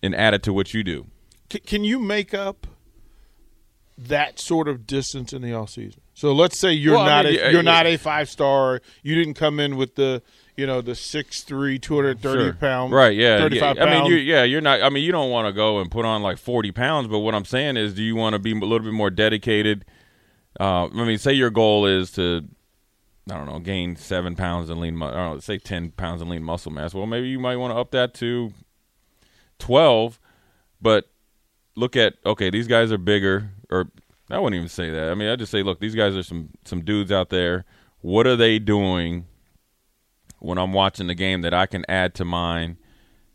and 0.02 0.14
add 0.14 0.34
it 0.34 0.42
to 0.42 0.52
what 0.52 0.74
you 0.74 0.84
do. 0.84 1.06
C- 1.52 1.60
can 1.60 1.84
you 1.84 1.98
make 1.98 2.32
up 2.34 2.66
that 3.98 4.38
sort 4.38 4.68
of 4.68 4.86
distance 4.86 5.32
in 5.32 5.42
the 5.42 5.52
off 5.52 5.70
season? 5.70 6.00
So 6.14 6.32
let's 6.32 6.58
say 6.58 6.72
you're 6.72 6.94
Well, 6.94 7.02
I 7.04 7.22
not 7.22 7.24
mean, 7.26 7.34
a, 7.34 7.42
you're 7.44 7.50
yeah. 7.52 7.60
not 7.62 7.86
a 7.86 7.96
five 7.96 8.28
star. 8.28 8.80
You 9.02 9.14
didn't 9.14 9.34
come 9.34 9.60
in 9.60 9.76
with 9.76 9.94
the 9.96 10.22
you 10.56 10.66
know 10.66 10.80
the 10.82 10.94
six 10.94 11.42
three, 11.42 11.78
two 11.78 11.96
hundred 11.96 12.20
thirty 12.20 12.44
Sure. 12.44 12.52
pound, 12.54 12.92
right? 12.92 13.14
Yeah, 13.16 13.38
thirty 13.38 13.58
five 13.58 13.76
yeah. 13.76 13.84
I 13.84 13.90
mean, 13.90 14.06
you, 14.06 14.16
yeah, 14.16 14.44
you're 14.44 14.60
not. 14.60 14.82
I 14.82 14.88
mean, 14.90 15.02
you 15.04 15.12
don't 15.12 15.30
want 15.30 15.46
to 15.46 15.52
go 15.52 15.80
and 15.80 15.90
put 15.90 16.04
on 16.04 16.22
like 16.22 16.36
40 16.38 16.72
pounds. 16.72 17.08
But 17.08 17.20
what 17.20 17.34
I'm 17.34 17.44
saying 17.46 17.76
is, 17.78 17.94
do 17.94 18.02
you 18.02 18.14
want 18.16 18.34
to 18.34 18.38
be 18.38 18.52
a 18.52 18.54
little 18.54 18.80
bit 18.80 18.92
more 18.92 19.10
dedicated? 19.10 19.84
Uh, 20.60 20.86
I 20.86 20.88
mean, 21.04 21.16
say 21.18 21.32
your 21.32 21.48
goal 21.48 21.86
is 21.86 22.10
to, 22.12 22.44
I 23.30 23.34
don't 23.34 23.46
know, 23.46 23.58
gain 23.60 23.96
seven 23.96 24.36
pounds 24.36 24.68
in 24.68 24.78
lean. 24.78 24.96
mu- 24.98 25.06
I 25.06 25.10
don't 25.12 25.34
know, 25.34 25.40
say 25.40 25.56
10 25.56 25.92
pounds 25.92 26.20
in 26.20 26.28
lean 26.28 26.42
muscle 26.42 26.70
mass. 26.70 26.92
Well, 26.92 27.06
maybe 27.06 27.28
you 27.28 27.38
might 27.40 27.56
want 27.56 27.72
to 27.72 27.78
up 27.78 27.90
that 27.92 28.12
to 28.14 28.52
12. 29.58 30.20
But 30.82 31.08
look 31.74 31.96
at 31.96 32.14
okay, 32.24 32.50
these 32.50 32.66
guys 32.66 32.92
are 32.92 32.98
bigger, 32.98 33.50
or 33.70 33.88
I 34.30 34.38
wouldn't 34.38 34.56
even 34.58 34.68
say 34.68 34.90
that. 34.90 35.10
I 35.10 35.14
mean, 35.14 35.28
I 35.28 35.36
just 35.36 35.50
say, 35.52 35.62
look, 35.62 35.80
these 35.80 35.94
guys 35.94 36.16
are 36.16 36.22
some 36.22 36.50
some 36.64 36.82
dudes 36.82 37.12
out 37.12 37.30
there. 37.30 37.64
What 38.00 38.26
are 38.26 38.36
they 38.36 38.58
doing 38.58 39.26
when 40.38 40.58
I'm 40.58 40.72
watching 40.72 41.06
the 41.06 41.14
game 41.14 41.42
that 41.42 41.54
I 41.54 41.66
can 41.66 41.84
add 41.88 42.14
to 42.16 42.24
mine 42.24 42.76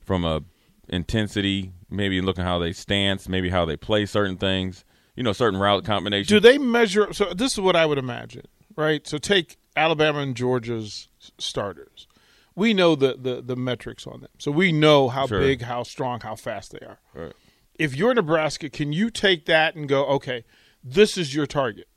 from 0.02 0.26
a 0.26 0.42
intensity, 0.90 1.72
maybe 1.90 2.22
looking 2.22 2.44
how 2.44 2.60
they 2.60 2.74
stance, 2.74 3.30
maybe 3.30 3.50
how 3.50 3.66
they 3.66 3.78
play 3.78 4.06
certain 4.06 4.38
things, 4.38 4.84
you 5.16 5.24
know, 5.24 5.34
certain 5.34 5.60
route 5.60 5.86
combinations. 5.86 6.28
Do 6.30 6.40
they 6.40 6.58
measure? 6.58 7.14
So 7.14 7.34
this 7.34 7.54
is 7.54 7.60
what 7.60 7.76
I 7.76 7.86
would 7.86 7.98
imagine, 7.98 8.46
right? 8.76 9.06
So 9.08 9.18
take 9.18 9.58
Alabama 9.76 10.20
and 10.20 10.36
Georgia's 10.36 11.08
starters. 11.38 12.08
We 12.56 12.74
know 12.74 12.96
the 12.96 13.16
the, 13.20 13.42
the 13.42 13.56
metrics 13.56 14.08
on 14.08 14.22
them, 14.22 14.32
so 14.40 14.50
we 14.52 14.72
know 14.72 15.10
how 15.10 15.28
Sure. 15.28 15.40
big, 15.40 15.62
how 15.62 15.84
strong, 15.84 16.22
how 16.22 16.36
fast 16.36 16.72
they 16.72 16.86
are. 16.86 17.00
Right. 17.14 17.34
If 17.80 17.96
you're 17.96 18.16
Nebraska, 18.16 18.72
can 18.72 18.92
you 18.92 19.12
take 19.12 19.46
that 19.46 19.76
and 19.76 19.88
go, 19.88 20.04
okay, 20.06 20.46
this 20.84 21.16
is 21.16 21.36
your 21.36 21.46
target? 21.46 21.88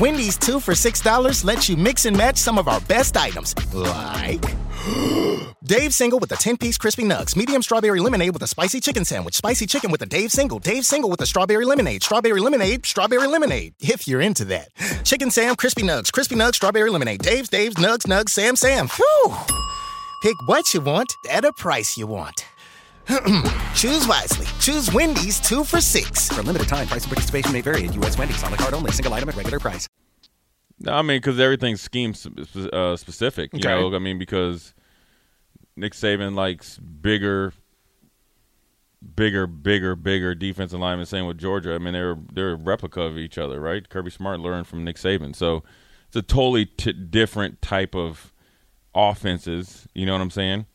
Wendy's 0.00 0.36
two 0.36 0.58
for 0.58 0.72
$6 0.74 1.44
lets 1.44 1.68
you 1.68 1.76
mix 1.76 2.06
and 2.06 2.16
match 2.16 2.36
some 2.36 2.58
of 2.58 2.66
our 2.66 2.80
best 2.82 3.16
items, 3.16 3.54
like 3.72 4.42
Dave 5.64 5.94
Single 5.94 6.18
with 6.18 6.32
a 6.32 6.36
10 6.36 6.56
piece 6.56 6.76
crispy 6.76 7.04
nugs, 7.04 7.36
medium 7.36 7.62
strawberry 7.62 8.00
lemonade 8.00 8.32
with 8.32 8.42
a 8.42 8.48
spicy 8.48 8.80
chicken 8.80 9.04
sandwich, 9.04 9.36
spicy 9.36 9.64
chicken 9.64 9.92
with 9.92 10.02
a 10.02 10.06
Dave 10.06 10.32
Single, 10.32 10.58
Dave 10.58 10.84
Single 10.84 11.08
with 11.08 11.20
a 11.20 11.26
strawberry 11.26 11.64
lemonade, 11.64 12.02
strawberry 12.02 12.40
lemonade, 12.40 12.84
strawberry 12.84 13.28
lemonade, 13.28 13.74
if 13.78 14.08
you're 14.08 14.20
into 14.20 14.44
that. 14.46 14.70
Chicken 15.04 15.30
Sam, 15.30 15.54
crispy 15.54 15.82
nugs, 15.82 16.12
crispy 16.12 16.34
nugs, 16.34 16.56
strawberry 16.56 16.90
lemonade, 16.90 17.22
Dave's, 17.22 17.48
Dave's, 17.48 17.76
nugs, 17.76 18.06
nugs, 18.06 18.30
Sam, 18.30 18.56
Sam. 18.56 18.88
Phew! 18.88 19.36
Pick 20.22 20.36
what 20.46 20.74
you 20.74 20.80
want 20.80 21.12
at 21.30 21.44
a 21.44 21.52
price 21.52 21.96
you 21.96 22.08
want. 22.08 22.44
Choose 23.74 24.06
wisely. 24.06 24.46
Choose 24.60 24.92
Wendy's 24.92 25.40
two 25.40 25.64
for 25.64 25.80
six. 25.80 26.28
For 26.28 26.40
a 26.40 26.44
limited 26.44 26.68
time, 26.68 26.86
price 26.86 27.02
and 27.04 27.10
participation 27.12 27.52
may 27.52 27.60
vary 27.60 27.86
at 27.88 27.94
U.S. 27.96 28.16
Wendy's 28.16 28.42
on 28.44 28.52
the 28.52 28.56
card 28.56 28.72
only, 28.74 28.92
single 28.92 29.12
item 29.14 29.28
at 29.28 29.36
regular 29.36 29.58
price. 29.58 29.86
No, 30.78 30.92
I 30.92 31.02
mean, 31.02 31.18
because 31.18 31.38
everything's 31.40 31.80
scheme 31.80 32.14
uh, 32.72 32.96
specific. 32.96 33.52
You 33.52 33.58
Okay. 33.58 33.68
know, 33.68 33.94
I 33.94 33.98
mean, 33.98 34.18
because 34.18 34.74
Nick 35.76 35.92
Saban 35.92 36.34
likes 36.34 36.78
bigger, 36.78 37.52
bigger, 39.16 39.46
bigger, 39.46 39.96
bigger 39.96 40.34
defensive 40.34 40.80
linemen. 40.80 41.04
Same 41.06 41.26
with 41.26 41.38
Georgia. 41.38 41.74
I 41.74 41.78
mean, 41.78 41.92
they're 41.92 42.16
they're 42.32 42.52
a 42.52 42.56
replica 42.56 43.02
of 43.02 43.18
each 43.18 43.38
other, 43.38 43.60
right? 43.60 43.86
Kirby 43.88 44.10
Smart 44.10 44.40
learned 44.40 44.66
from 44.68 44.84
Nick 44.84 44.96
Saban, 44.96 45.34
so 45.34 45.62
it's 46.06 46.16
a 46.16 46.22
totally 46.22 46.66
t- 46.66 46.92
different 46.92 47.60
type 47.60 47.94
of 47.94 48.32
offenses. 48.94 49.86
You 49.94 50.06
know 50.06 50.12
what 50.12 50.22
I'm 50.22 50.30
saying? 50.30 50.66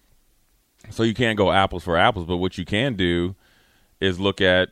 So 0.91 1.03
you 1.03 1.13
can't 1.13 1.37
go 1.37 1.51
apples 1.51 1.83
for 1.83 1.97
apples, 1.97 2.25
but 2.25 2.37
what 2.37 2.57
you 2.57 2.65
can 2.65 2.95
do 2.95 3.35
is 3.99 4.19
look 4.19 4.41
at 4.41 4.69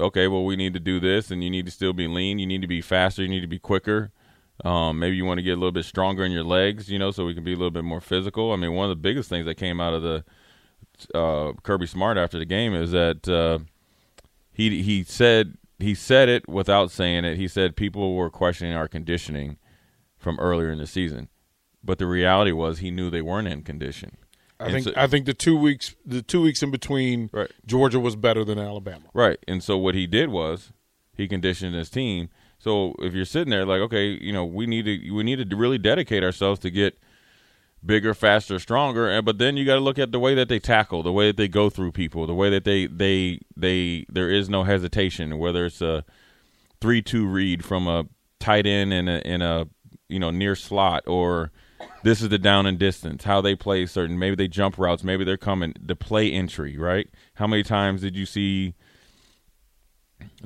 okay, 0.00 0.28
well, 0.28 0.44
we 0.44 0.56
need 0.56 0.74
to 0.74 0.80
do 0.80 0.98
this, 0.98 1.30
and 1.30 1.44
you 1.44 1.50
need 1.50 1.66
to 1.66 1.70
still 1.70 1.92
be 1.92 2.08
lean. 2.08 2.38
You 2.38 2.46
need 2.46 2.62
to 2.62 2.66
be 2.66 2.80
faster. 2.80 3.22
You 3.22 3.28
need 3.28 3.40
to 3.40 3.46
be 3.46 3.58
quicker. 3.58 4.10
Um, 4.64 4.98
maybe 4.98 5.16
you 5.16 5.24
want 5.24 5.38
to 5.38 5.42
get 5.42 5.52
a 5.52 5.56
little 5.56 5.72
bit 5.72 5.84
stronger 5.84 6.24
in 6.24 6.32
your 6.32 6.44
legs, 6.44 6.90
you 6.90 6.98
know, 6.98 7.10
so 7.10 7.24
we 7.24 7.34
can 7.34 7.44
be 7.44 7.52
a 7.52 7.56
little 7.56 7.70
bit 7.70 7.84
more 7.84 8.00
physical. 8.00 8.52
I 8.52 8.56
mean, 8.56 8.74
one 8.74 8.84
of 8.84 8.90
the 8.90 9.00
biggest 9.00 9.28
things 9.28 9.46
that 9.46 9.54
came 9.54 9.80
out 9.80 9.94
of 9.94 10.02
the 10.02 10.24
uh, 11.14 11.52
Kirby 11.62 11.86
Smart 11.86 12.18
after 12.18 12.38
the 12.38 12.44
game 12.44 12.74
is 12.74 12.90
that 12.90 13.26
uh, 13.28 13.60
he 14.52 14.82
he 14.82 15.02
said 15.02 15.56
he 15.78 15.94
said 15.94 16.28
it 16.28 16.46
without 16.48 16.90
saying 16.90 17.24
it. 17.24 17.36
He 17.36 17.48
said 17.48 17.74
people 17.74 18.14
were 18.14 18.28
questioning 18.28 18.74
our 18.74 18.88
conditioning 18.88 19.56
from 20.18 20.38
earlier 20.38 20.70
in 20.70 20.78
the 20.78 20.86
season, 20.86 21.28
but 21.82 21.98
the 21.98 22.06
reality 22.06 22.52
was 22.52 22.78
he 22.78 22.90
knew 22.90 23.08
they 23.08 23.22
weren't 23.22 23.48
in 23.48 23.62
condition. 23.62 24.18
I 24.60 24.64
And 24.64 24.72
think 24.74 24.84
so- 24.84 24.92
I 24.96 25.06
think 25.06 25.26
the 25.26 25.34
two 25.34 25.56
weeks 25.56 25.96
the 26.04 26.22
two 26.22 26.42
weeks 26.42 26.62
in 26.62 26.70
between 26.70 27.30
Right. 27.32 27.50
Georgia 27.66 27.98
was 27.98 28.14
better 28.14 28.44
than 28.44 28.58
Alabama. 28.58 29.06
Right. 29.14 29.38
And 29.48 29.62
so 29.62 29.78
what 29.78 29.94
he 29.94 30.06
did 30.06 30.28
was 30.28 30.72
he 31.16 31.26
conditioned 31.26 31.74
his 31.74 31.88
team. 31.90 32.28
So 32.58 32.94
if 32.98 33.14
you're 33.14 33.24
sitting 33.24 33.50
there 33.50 33.64
like, 33.64 33.80
okay, 33.80 34.08
you 34.20 34.32
know, 34.32 34.44
we 34.44 34.66
need 34.66 34.84
to 34.84 35.10
we 35.12 35.22
need 35.22 35.48
to 35.50 35.56
really 35.56 35.78
dedicate 35.78 36.22
ourselves 36.22 36.60
to 36.60 36.70
get 36.70 36.98
bigger, 37.84 38.12
faster, 38.12 38.58
stronger. 38.58 39.08
And 39.08 39.24
but 39.24 39.38
then 39.38 39.56
you 39.56 39.64
got 39.64 39.76
to 39.76 39.80
look 39.80 39.98
at 39.98 40.12
the 40.12 40.18
way 40.18 40.34
that 40.34 40.48
they 40.50 40.58
tackle, 40.58 41.02
the 41.02 41.12
way 41.12 41.28
that 41.28 41.38
they 41.38 41.48
go 41.48 41.70
through 41.70 41.92
people, 41.92 42.26
the 42.26 42.34
way 42.34 42.50
that 42.50 42.64
they 42.64 42.86
they 42.86 43.40
they 43.56 44.04
there 44.10 44.30
is 44.30 44.50
no 44.50 44.64
hesitation. 44.64 45.38
Whether 45.38 45.64
it's 45.66 45.80
a 45.80 46.04
three-two 46.82 47.26
read 47.26 47.64
from 47.64 47.88
a 47.88 48.06
tight 48.38 48.66
end 48.66 48.92
in 48.92 49.08
a 49.08 49.18
in 49.24 49.40
a 49.42 49.66
you 50.08 50.18
know 50.18 50.30
near 50.30 50.54
slot 50.54 51.02
or 51.06 51.50
this 52.02 52.22
is 52.22 52.28
the 52.28 52.38
down 52.38 52.66
and 52.66 52.78
distance 52.78 53.24
how 53.24 53.40
they 53.40 53.54
play 53.54 53.86
certain 53.86 54.18
maybe 54.18 54.34
they 54.36 54.48
jump 54.48 54.78
routes 54.78 55.02
maybe 55.04 55.24
they're 55.24 55.36
coming 55.36 55.74
the 55.80 55.96
play 55.96 56.30
entry 56.32 56.76
right? 56.76 57.08
How 57.34 57.46
many 57.46 57.62
times 57.62 58.00
did 58.00 58.16
you 58.16 58.26
see 58.26 58.74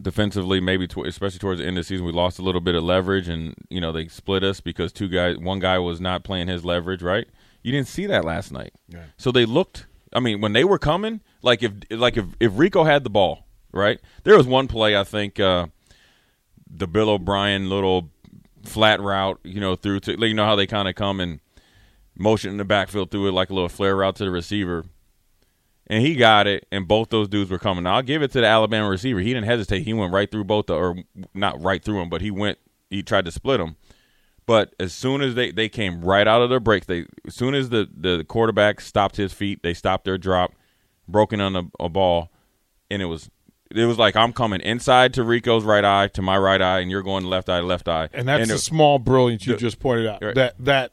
defensively 0.00 0.60
maybe 0.60 0.86
tw- 0.86 1.06
especially 1.06 1.38
towards 1.38 1.60
the 1.60 1.66
end 1.66 1.76
of 1.78 1.84
the 1.84 1.88
season 1.88 2.04
we 2.06 2.12
lost 2.12 2.38
a 2.38 2.42
little 2.42 2.60
bit 2.60 2.74
of 2.74 2.82
leverage 2.82 3.28
and 3.28 3.54
you 3.68 3.80
know 3.80 3.92
they 3.92 4.06
split 4.08 4.42
us 4.44 4.60
because 4.60 4.92
two 4.92 5.08
guys 5.08 5.36
one 5.38 5.58
guy 5.58 5.78
was 5.78 6.00
not 6.00 6.24
playing 6.24 6.48
his 6.48 6.64
leverage 6.64 7.02
right? 7.02 7.26
You 7.62 7.72
didn't 7.72 7.88
see 7.88 8.06
that 8.06 8.24
last 8.24 8.52
night. 8.52 8.72
So 9.16 9.30
they 9.32 9.44
looked 9.44 9.86
i 10.12 10.20
mean 10.20 10.40
when 10.40 10.52
they 10.52 10.64
were 10.64 10.78
coming 10.78 11.20
like 11.42 11.62
if 11.62 11.72
like 11.90 12.16
if, 12.16 12.26
if 12.38 12.52
rico 12.54 12.84
had 12.84 13.04
the 13.04 13.10
ball 13.10 13.46
right? 13.72 13.98
There 14.22 14.36
was 14.36 14.46
one 14.46 14.68
play 14.68 14.96
i 14.96 15.04
think 15.04 15.40
uh 15.40 15.66
the 16.68 16.86
bill 16.88 17.10
o'brien 17.10 17.68
little 17.68 18.10
flat 18.64 19.00
route 19.00 19.38
you 19.44 19.61
know 19.61 19.76
through 19.76 20.00
to 20.00 20.18
you 20.26 20.35
know 20.35 20.44
how 20.44 20.56
they 20.56 20.66
kind 20.66 20.88
of 20.88 20.94
come 20.94 21.21
and 21.21 21.40
motion 22.16 22.50
in 22.50 22.56
the 22.56 22.64
backfield 22.64 23.11
through 23.11 23.28
it 23.28 23.33
like 23.33 23.50
a 23.50 23.54
little 23.54 23.68
flare 23.68 23.97
route 23.97 24.16
to 24.16 24.25
the 24.25 24.30
receiver 24.30 24.85
and 25.87 26.02
he 26.02 26.14
got 26.14 26.47
it, 26.47 26.66
and 26.73 26.88
both 26.88 27.11
those 27.11 27.28
dudes 27.28 27.50
were 27.50 27.59
coming. 27.59 27.85
Now 27.85 27.97
I'll 27.97 28.02
give 28.02 28.23
it 28.23 28.33
to 28.33 28.40
the 28.40 28.47
Alabama 28.47 28.88
receiver. 28.88 29.21
He 29.21 29.35
didn't 29.35 29.47
hesitate. 29.47 29.83
He 29.83 29.92
went 29.92 30.12
right 30.12 30.30
through 30.30 30.44
both, 30.44 30.66
the, 30.66 30.75
or 30.75 30.97
not 31.35 31.61
right 31.62 31.85
through 31.85 32.00
him, 32.00 32.09
but 32.09 32.21
he 32.21 32.30
went. 32.30 32.59
He 32.90 33.02
tried 33.02 33.25
to 33.26 33.33
split 33.33 33.59
them. 33.59 33.76
But 34.47 34.75
as 34.78 34.92
soon 34.92 35.23
as 35.23 35.35
they, 35.35 35.50
they 35.52 35.68
came 35.68 36.02
right 36.02 36.26
out 36.26 36.42
of 36.42 36.50
their 36.50 36.61
breaks, 36.61 36.87
they 36.87 37.06
as 37.26 37.35
soon 37.35 37.54
as 37.54 37.71
the, 37.71 37.88
the 37.94 38.25
quarterback 38.25 38.80
stopped 38.80 39.16
his 39.16 39.33
feet, 39.33 39.62
they 39.62 39.75
stopped 39.75 40.04
their 40.04 40.18
drop, 40.18 40.52
broken 41.09 41.40
on 41.40 41.56
a, 41.56 41.62
a 41.80 41.88
ball, 41.88 42.30
and 42.90 43.00
it 43.00 43.06
was 43.06 43.30
it 43.74 43.84
was 43.86 43.98
like 43.98 44.16
I'm 44.16 44.32
coming 44.32 44.60
inside 44.60 45.14
to 45.14 45.22
Rico's 45.24 45.64
right 45.64 45.84
eye 45.84 46.08
to 46.08 46.22
my 46.22 46.38
right 46.38 46.60
eye, 46.62 46.80
and 46.80 46.90
you're 46.90 47.02
going 47.02 47.24
left 47.24 47.48
eye 47.48 47.60
left 47.60 47.88
eye, 47.88 48.08
And 48.12 48.28
that's 48.28 48.48
the 48.48 48.54
it- 48.54 48.58
small 48.58 48.98
brilliance 48.98 49.46
you 49.46 49.54
The- 49.54 49.58
just 49.60 49.78
pointed 49.80 50.06
out. 50.06 50.22
Right. 50.22 50.34
That 50.34 50.54
that 50.60 50.92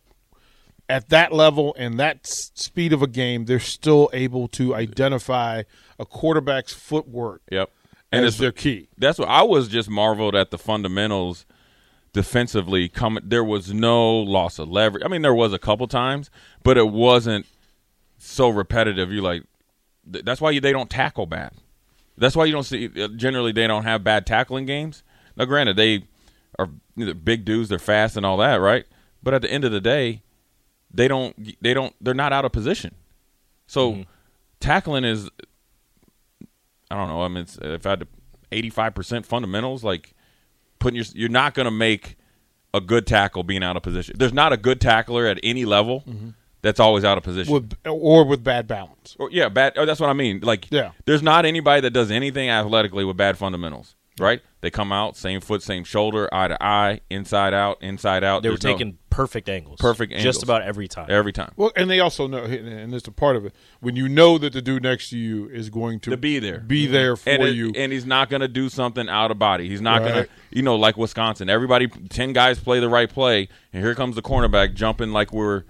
at 0.90 1.10
that 1.10 1.32
level 1.32 1.74
and 1.78 2.00
that 2.00 2.28
speed 2.28 2.92
of 2.92 3.02
a 3.02 3.08
game, 3.08 3.46
they're 3.46 3.60
still 3.60 4.10
able 4.12 4.48
to 4.50 4.76
identify 4.76 5.64
a 5.98 6.06
quarterback's 6.06 6.74
footwork 6.74 7.42
Yep. 7.52 7.70
as 8.12 8.20
it's- 8.20 8.38
their 8.38 8.52
key. 8.52 8.90
That's 8.98 9.18
what 9.18 9.30
I 9.30 9.44
was 9.44 9.68
just 9.70 9.90
marveled 9.90 10.36
at 10.36 10.52
the 10.52 10.58
fundamentals 10.58 11.46
defensively. 12.14 12.90
Coming, 12.90 13.24
there 13.26 13.44
was 13.44 13.74
no 13.74 14.12
loss 14.18 14.60
of 14.60 14.70
leverage. 14.70 15.04
I 15.06 15.08
mean, 15.08 15.22
there 15.22 15.34
was 15.34 15.54
a 15.54 15.60
couple 15.60 15.88
times, 15.88 16.30
but 16.64 16.78
it 16.78 16.90
wasn't 16.90 17.46
so 18.18 18.50
repetitive. 18.50 19.12
You 19.12 19.22
like 19.22 19.44
that's 20.06 20.42
why 20.42 20.58
they 20.60 20.72
don't 20.74 20.90
tackle 20.90 21.26
bad. 21.26 21.52
That's 22.22 22.36
why 22.36 22.46
you 22.46 22.52
don't 22.52 22.64
see 22.64 22.90
uh, 23.02 23.08
generally 23.10 23.52
they 23.52 23.66
don't 23.66 23.84
have 23.84 24.04
bad 24.04 24.26
tackling 24.28 24.66
games. 24.66 25.04
Now, 25.36 25.46
granted, 25.46 25.76
they 25.76 26.04
are 26.60 26.68
big 26.68 27.46
dudes, 27.46 27.70
they're 27.70 27.80
fast 27.80 28.16
and 28.16 28.26
all 28.26 28.38
that, 28.38 28.56
right? 28.58 28.86
But 29.24 29.34
at 29.34 29.42
the 29.42 29.52
end 29.52 29.66
of 29.66 29.72
the 29.72 29.82
day, 29.82 30.22
they 30.94 31.08
don't 31.08 31.36
they 31.62 31.74
don't 31.74 31.96
they're 32.00 32.14
not 32.14 32.32
out 32.32 32.46
of 32.46 32.52
position. 32.52 32.96
So 33.66 34.06
tackling 34.60 35.04
is 35.04 35.30
I 36.92 36.96
don't 36.96 37.08
know. 37.08 37.22
I 37.22 37.28
mean, 37.28 37.44
it's, 37.44 37.58
if 37.62 37.86
I 37.86 37.92
had 37.92 38.02
to 38.02 38.08
eighty 38.52 38.70
five 38.70 38.94
percent 38.94 39.26
fundamentals, 39.26 39.84
like 39.84 40.14
putting 40.78 40.98
your 40.98 41.06
you're 41.14 41.30
not 41.30 41.54
going 41.56 41.66
to 41.66 41.72
make 41.72 42.18
a 42.74 42.82
good 42.82 43.08
tackle 43.08 43.44
being 43.44 43.64
out 43.64 43.78
of 43.78 43.84
position. 43.84 44.16
There's 44.20 44.34
not 44.34 44.54
a 44.54 44.58
good 44.58 44.80
tackler 44.80 45.26
at 45.26 45.40
any 45.42 45.66
level 45.66 46.04
that's 46.62 46.80
always 46.80 47.04
out 47.04 47.18
of 47.18 47.24
position. 47.24 47.54
with 47.54 47.74
or 47.86 48.24
with 48.26 48.44
bad 48.44 48.68
balance. 48.68 49.16
Or, 49.20 49.30
yeah, 49.32 49.50
bad. 49.50 49.74
Oh, 49.78 49.86
that's 49.86 50.00
what 50.00 50.10
I 50.10 50.14
mean. 50.14 50.40
Like, 50.42 50.68
Yeah. 50.72 50.92
there's 51.06 51.24
not 51.24 51.46
anybody 51.46 51.82
that 51.82 51.92
does 51.92 52.12
anything 52.12 52.50
athletically 52.50 53.04
with 53.06 53.18
bad 53.18 53.38
fundamentals, 53.38 53.96
right? 54.20 54.42
They 54.62 54.70
come 54.70 54.92
out 54.92 55.18
same 55.18 55.42
foot, 55.42 55.64
same 55.64 55.84
shoulder, 55.84 56.30
eye 56.32 56.48
to 56.50 56.64
eye, 56.64 57.02
inside 57.10 57.52
out, 57.56 57.82
inside 57.82 58.24
out. 58.24 58.44
They 58.44 58.50
were 58.50 58.54
There's 58.58 58.64
no- 58.64 58.72
taking 58.74 58.98
perfect 59.10 59.50
angles. 59.50 59.78
Perfect 59.82 60.14
angles. 60.14 60.24
Just 60.24 60.44
about 60.44 60.62
every 60.62 60.88
time. 60.88 61.08
every 61.10 61.34
time. 61.34 61.52
Well, 61.56 61.72
and 61.76 61.90
they 61.90 62.00
also 62.00 62.28
know, 62.28 62.44
and 62.44 62.94
it's 62.94 63.08
a 63.08 63.12
part 63.12 63.36
of 63.36 63.44
it. 63.48 63.56
When 63.80 63.96
you 63.96 64.08
know 64.08 64.38
that 64.38 64.54
the 64.54 64.62
dude 64.62 64.84
next 64.84 65.10
to 65.10 65.18
you 65.18 65.50
is 65.50 65.72
going 65.72 66.00
to, 66.02 66.12
To 66.12 66.18
be 66.18 66.38
there. 66.38 66.60
be 66.60 66.84
mm-hmm. 66.84 66.94
there 66.94 67.16
for 67.16 67.30
and 67.32 67.42
it- 67.44 67.56
you, 67.56 67.72
and 67.76 67.92
he's 67.92 68.06
not 68.06 68.30
going 68.30 68.42
to 68.42 68.48
do 68.48 68.70
something 68.70 69.10
out 69.10 69.32
of 69.32 69.40
body. 69.40 69.68
He's 69.68 69.82
not 69.82 70.00
going 70.04 70.14
to, 70.14 70.30
you 70.52 70.62
know, 70.62 70.76
like 70.76 70.96
Wisconsin. 70.96 71.50
Everybody, 71.50 71.88
ten 71.88 72.32
guys 72.32 72.60
play 72.60 72.80
the 72.80 72.88
right 72.90 73.10
play, 73.10 73.50
and 73.74 73.84
here 73.84 73.96
comes 73.96 74.16
the 74.16 74.22
cornerback 74.22 74.76
jumping 74.76 75.12
like 75.12 75.34
we're, 75.34 75.64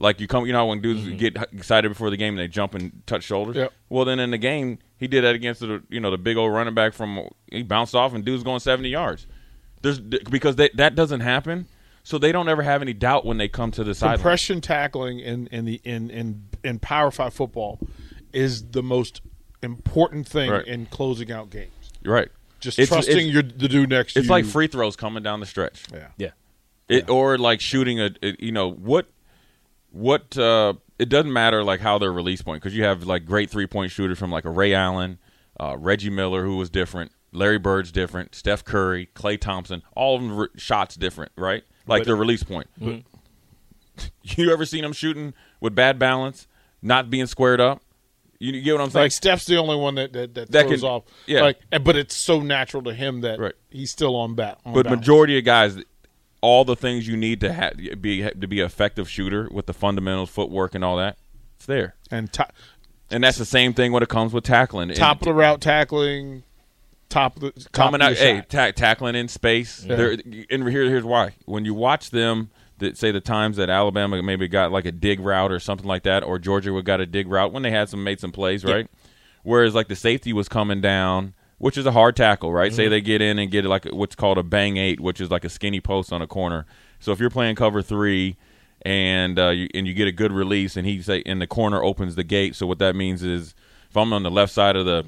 like 0.00 0.18
you 0.18 0.26
come. 0.26 0.46
You 0.46 0.52
know, 0.52 0.60
how 0.60 0.66
when 0.66 0.80
dudes 0.80 1.02
mm-hmm. 1.02 1.16
get 1.16 1.36
excited 1.52 1.88
before 1.88 2.10
the 2.10 2.16
game, 2.16 2.34
and 2.34 2.40
they 2.40 2.48
jump 2.48 2.74
and 2.74 3.02
touch 3.06 3.22
shoulders. 3.22 3.56
Yep. 3.56 3.72
Well, 3.88 4.04
then 4.04 4.18
in 4.18 4.30
the 4.30 4.38
game, 4.38 4.78
he 4.96 5.06
did 5.06 5.22
that 5.24 5.34
against 5.34 5.60
the, 5.60 5.82
you 5.88 6.00
know, 6.00 6.10
the 6.10 6.18
big 6.18 6.36
old 6.36 6.52
running 6.52 6.74
back 6.74 6.94
from. 6.94 7.28
He 7.52 7.62
bounced 7.62 7.94
off, 7.94 8.14
and 8.14 8.24
dude's 8.24 8.42
going 8.42 8.60
seventy 8.60 8.88
yards. 8.88 9.26
There's 9.82 10.00
because 10.00 10.56
they, 10.56 10.70
that 10.74 10.94
doesn't 10.94 11.20
happen, 11.20 11.66
so 12.02 12.18
they 12.18 12.32
don't 12.32 12.48
ever 12.48 12.62
have 12.62 12.82
any 12.82 12.92
doubt 12.92 13.24
when 13.24 13.36
they 13.38 13.48
come 13.48 13.70
to 13.72 13.84
the 13.84 13.94
sideline. 13.94 14.16
compression 14.18 14.60
tackling 14.60 15.20
in 15.20 15.46
in 15.48 15.64
the 15.66 15.80
in 15.84 16.10
in 16.10 16.44
in 16.64 16.78
Power 16.78 17.10
Five 17.10 17.34
football 17.34 17.78
is 18.32 18.70
the 18.70 18.82
most 18.82 19.20
important 19.62 20.26
thing 20.26 20.50
Right. 20.50 20.66
in 20.66 20.86
closing 20.86 21.30
out 21.30 21.50
games. 21.50 21.72
You're 22.02 22.14
right. 22.14 22.28
Just 22.60 22.78
It's- 22.78 22.88
trusting 22.88 23.28
it's- 23.28 23.32
your 23.32 23.42
the 23.42 23.68
dude 23.68 23.90
next 23.90 24.16
It's 24.16 24.26
you. 24.26 24.30
like 24.30 24.44
free 24.44 24.66
throws 24.66 24.96
coming 24.96 25.22
down 25.22 25.40
the 25.40 25.46
stretch. 25.46 25.84
Yeah. 25.92 26.08
Yeah. 26.16 26.30
It, 26.88 27.08
or 27.08 27.38
like 27.38 27.60
shooting 27.60 28.00
a, 28.00 28.10
a- 28.22 28.36
you 28.38 28.52
know 28.52 28.70
what 28.70 29.06
what 29.92 30.36
uh 30.38 30.74
it 30.98 31.08
doesn't 31.08 31.32
matter 31.32 31.64
like 31.64 31.80
how 31.80 31.98
their 31.98 32.12
release 32.12 32.42
point 32.42 32.62
because 32.62 32.76
you 32.76 32.84
have 32.84 33.04
like 33.04 33.24
great 33.24 33.50
three 33.50 33.66
point 33.66 33.90
shooters 33.90 34.18
from 34.18 34.30
like 34.30 34.44
a 34.44 34.50
Ray 34.50 34.74
Allen, 34.74 35.18
uh, 35.58 35.76
Reggie 35.78 36.10
Miller 36.10 36.44
who 36.44 36.56
was 36.56 36.68
different, 36.70 37.12
Larry 37.32 37.58
Bird's 37.58 37.90
different, 37.90 38.34
Steph 38.34 38.64
Curry, 38.64 39.08
Klay 39.14 39.40
Thompson, 39.40 39.82
all 39.96 40.16
of 40.16 40.22
them 40.22 40.36
re- 40.36 40.48
shots 40.56 40.94
different, 40.96 41.32
right? 41.36 41.64
Like 41.86 42.04
their 42.04 42.16
release 42.16 42.42
point. 42.42 42.68
you 44.22 44.52
ever 44.52 44.64
seen 44.64 44.82
them 44.82 44.92
shooting 44.92 45.34
with 45.60 45.74
bad 45.74 45.98
balance, 45.98 46.46
not 46.82 47.10
being 47.10 47.26
squared 47.26 47.60
up? 47.60 47.82
You, 48.38 48.52
you 48.52 48.62
get 48.62 48.72
what 48.72 48.80
I'm 48.82 48.90
saying? 48.90 49.04
Like 49.04 49.12
Steph's 49.12 49.44
the 49.46 49.56
only 49.58 49.76
one 49.76 49.96
that 49.96 50.12
that, 50.14 50.34
that, 50.34 50.50
That 50.50 50.66
throws 50.68 50.80
can- 50.80 50.88
off. 50.88 51.02
yeah. 51.26 51.42
Like, 51.42 51.58
but 51.82 51.96
it's 51.96 52.14
so 52.14 52.40
natural 52.40 52.82
to 52.84 52.94
him 52.94 53.20
that 53.22 53.38
Right. 53.38 53.54
he's 53.68 53.90
still 53.90 54.16
on 54.16 54.34
bat. 54.34 54.58
On 54.64 54.72
but 54.72 54.84
balance. 54.84 55.00
majority 55.00 55.36
of 55.38 55.44
guys 55.44 55.76
all 56.42 56.64
the 56.64 56.76
things 56.76 57.06
you 57.06 57.16
need 57.16 57.40
to 57.40 57.52
ha- 57.52 57.70
be 58.00 58.22
to 58.22 58.46
be 58.48 58.60
an 58.60 58.66
effective 58.66 59.08
shooter 59.08 59.48
with 59.50 59.66
the 59.66 59.74
fundamentals 59.74 60.30
footwork 60.30 60.74
and 60.74 60.82
all 60.84 60.96
that 60.96 61.16
it's 61.56 61.66
there. 61.66 61.94
And 62.10 62.32
top, 62.32 62.52
and 63.10 63.22
that's 63.22 63.36
the 63.38 63.44
same 63.44 63.74
thing 63.74 63.92
when 63.92 64.02
it 64.02 64.08
comes 64.08 64.32
with 64.32 64.44
tackling. 64.44 64.88
Top 64.94 65.20
of 65.20 65.26
and 65.28 65.36
the 65.36 65.38
route 65.38 65.60
tackling, 65.60 66.42
top 67.10 67.36
of 67.36 67.42
the 67.42 67.50
top 67.52 67.72
coming 67.72 68.00
out 68.00 68.12
your 68.18 68.34
hey 68.36 68.42
ta- 68.48 68.70
tackling 68.70 69.14
in 69.14 69.28
space. 69.28 69.80
There- 69.86 70.12
and 70.12 70.68
here, 70.68 70.84
here's 70.84 71.04
why. 71.04 71.34
When 71.44 71.64
you 71.64 71.74
watch 71.74 72.10
them 72.10 72.50
that 72.78 72.96
say 72.96 73.10
the 73.10 73.20
times 73.20 73.58
that 73.58 73.68
Alabama 73.68 74.22
maybe 74.22 74.48
got 74.48 74.72
like 74.72 74.86
a 74.86 74.92
dig 74.92 75.20
route 75.20 75.52
or 75.52 75.60
something 75.60 75.86
like 75.86 76.04
that 76.04 76.22
or 76.24 76.38
Georgia 76.38 76.72
would 76.72 76.86
got 76.86 76.98
a 77.00 77.04
dig 77.06 77.28
route 77.28 77.52
when 77.52 77.62
they 77.62 77.70
had 77.70 77.90
some 77.90 78.02
made 78.02 78.20
some 78.20 78.32
plays 78.32 78.64
right? 78.64 78.88
Whereas 79.42 79.74
like 79.74 79.88
the 79.88 79.96
safety 79.96 80.32
was 80.32 80.48
coming 80.48 80.80
down 80.80 81.34
which 81.60 81.78
is 81.78 81.86
a 81.86 81.92
hard 81.92 82.16
tackle 82.16 82.52
right 82.52 82.72
say 82.72 82.88
they 82.88 83.00
get 83.00 83.22
in 83.22 83.38
and 83.38 83.50
get 83.50 83.64
like 83.64 83.84
what's 83.86 84.16
called 84.16 84.38
a 84.38 84.42
bang 84.42 84.76
eight 84.76 85.00
which 85.00 85.20
is 85.20 85.30
like 85.30 85.44
a 85.44 85.48
skinny 85.48 85.80
post 85.80 86.12
on 86.12 86.20
a 86.20 86.26
corner 86.26 86.66
so 86.98 87.12
if 87.12 87.20
you're 87.20 87.30
playing 87.30 87.54
cover 87.54 87.80
three 87.82 88.36
and 88.82 89.38
uh, 89.38 89.50
you, 89.50 89.68
and 89.74 89.86
you 89.86 89.92
get 89.94 90.08
a 90.08 90.12
good 90.12 90.32
release 90.32 90.76
and 90.76 90.86
he 90.86 91.00
say 91.02 91.18
in 91.18 91.38
the 91.38 91.46
corner 91.46 91.82
opens 91.82 92.16
the 92.16 92.24
gate 92.24 92.56
so 92.56 92.66
what 92.66 92.78
that 92.78 92.96
means 92.96 93.22
is 93.22 93.54
if 93.88 93.96
I'm 93.96 94.12
on 94.12 94.22
the 94.22 94.30
left 94.30 94.52
side 94.52 94.76
of 94.76 94.86
the 94.86 95.04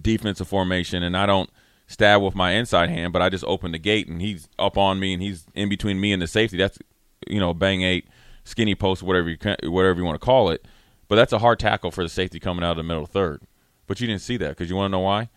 defensive 0.00 0.48
formation 0.48 1.02
and 1.02 1.16
I 1.16 1.26
don't 1.26 1.50
stab 1.86 2.22
with 2.22 2.34
my 2.34 2.52
inside 2.52 2.88
hand, 2.88 3.12
but 3.12 3.22
I 3.22 3.28
just 3.28 3.44
open 3.44 3.72
the 3.72 3.78
gate 3.78 4.08
and 4.08 4.20
he's 4.20 4.48
up 4.58 4.76
on 4.76 4.98
me 4.98 5.12
and 5.12 5.22
he's 5.22 5.46
in 5.54 5.68
between 5.68 6.00
me 6.00 6.12
and 6.12 6.20
the 6.20 6.26
safety. 6.26 6.56
That's 6.56 6.78
you 7.28 7.38
know 7.38 7.54
bang 7.54 7.82
eight, 7.82 8.06
skinny 8.44 8.74
post, 8.74 9.02
whatever 9.02 9.28
you 9.28 9.36
whatever 9.64 10.00
you 10.00 10.04
want 10.04 10.20
to 10.20 10.24
call 10.24 10.50
it. 10.50 10.66
But 11.08 11.16
that's 11.16 11.32
a 11.32 11.38
hard 11.38 11.58
tackle 11.58 11.90
for 11.90 12.02
the 12.02 12.08
safety 12.08 12.40
coming 12.40 12.64
out 12.64 12.72
of 12.72 12.76
the 12.78 12.82
middle 12.82 13.06
third. 13.06 13.42
But 13.86 14.00
you 14.00 14.06
didn't 14.06 14.22
see 14.22 14.36
that 14.38 14.50
because 14.50 14.68
you 14.68 14.76
want 14.76 14.90
to 14.90 14.92
know 14.92 15.00
why? 15.00 15.30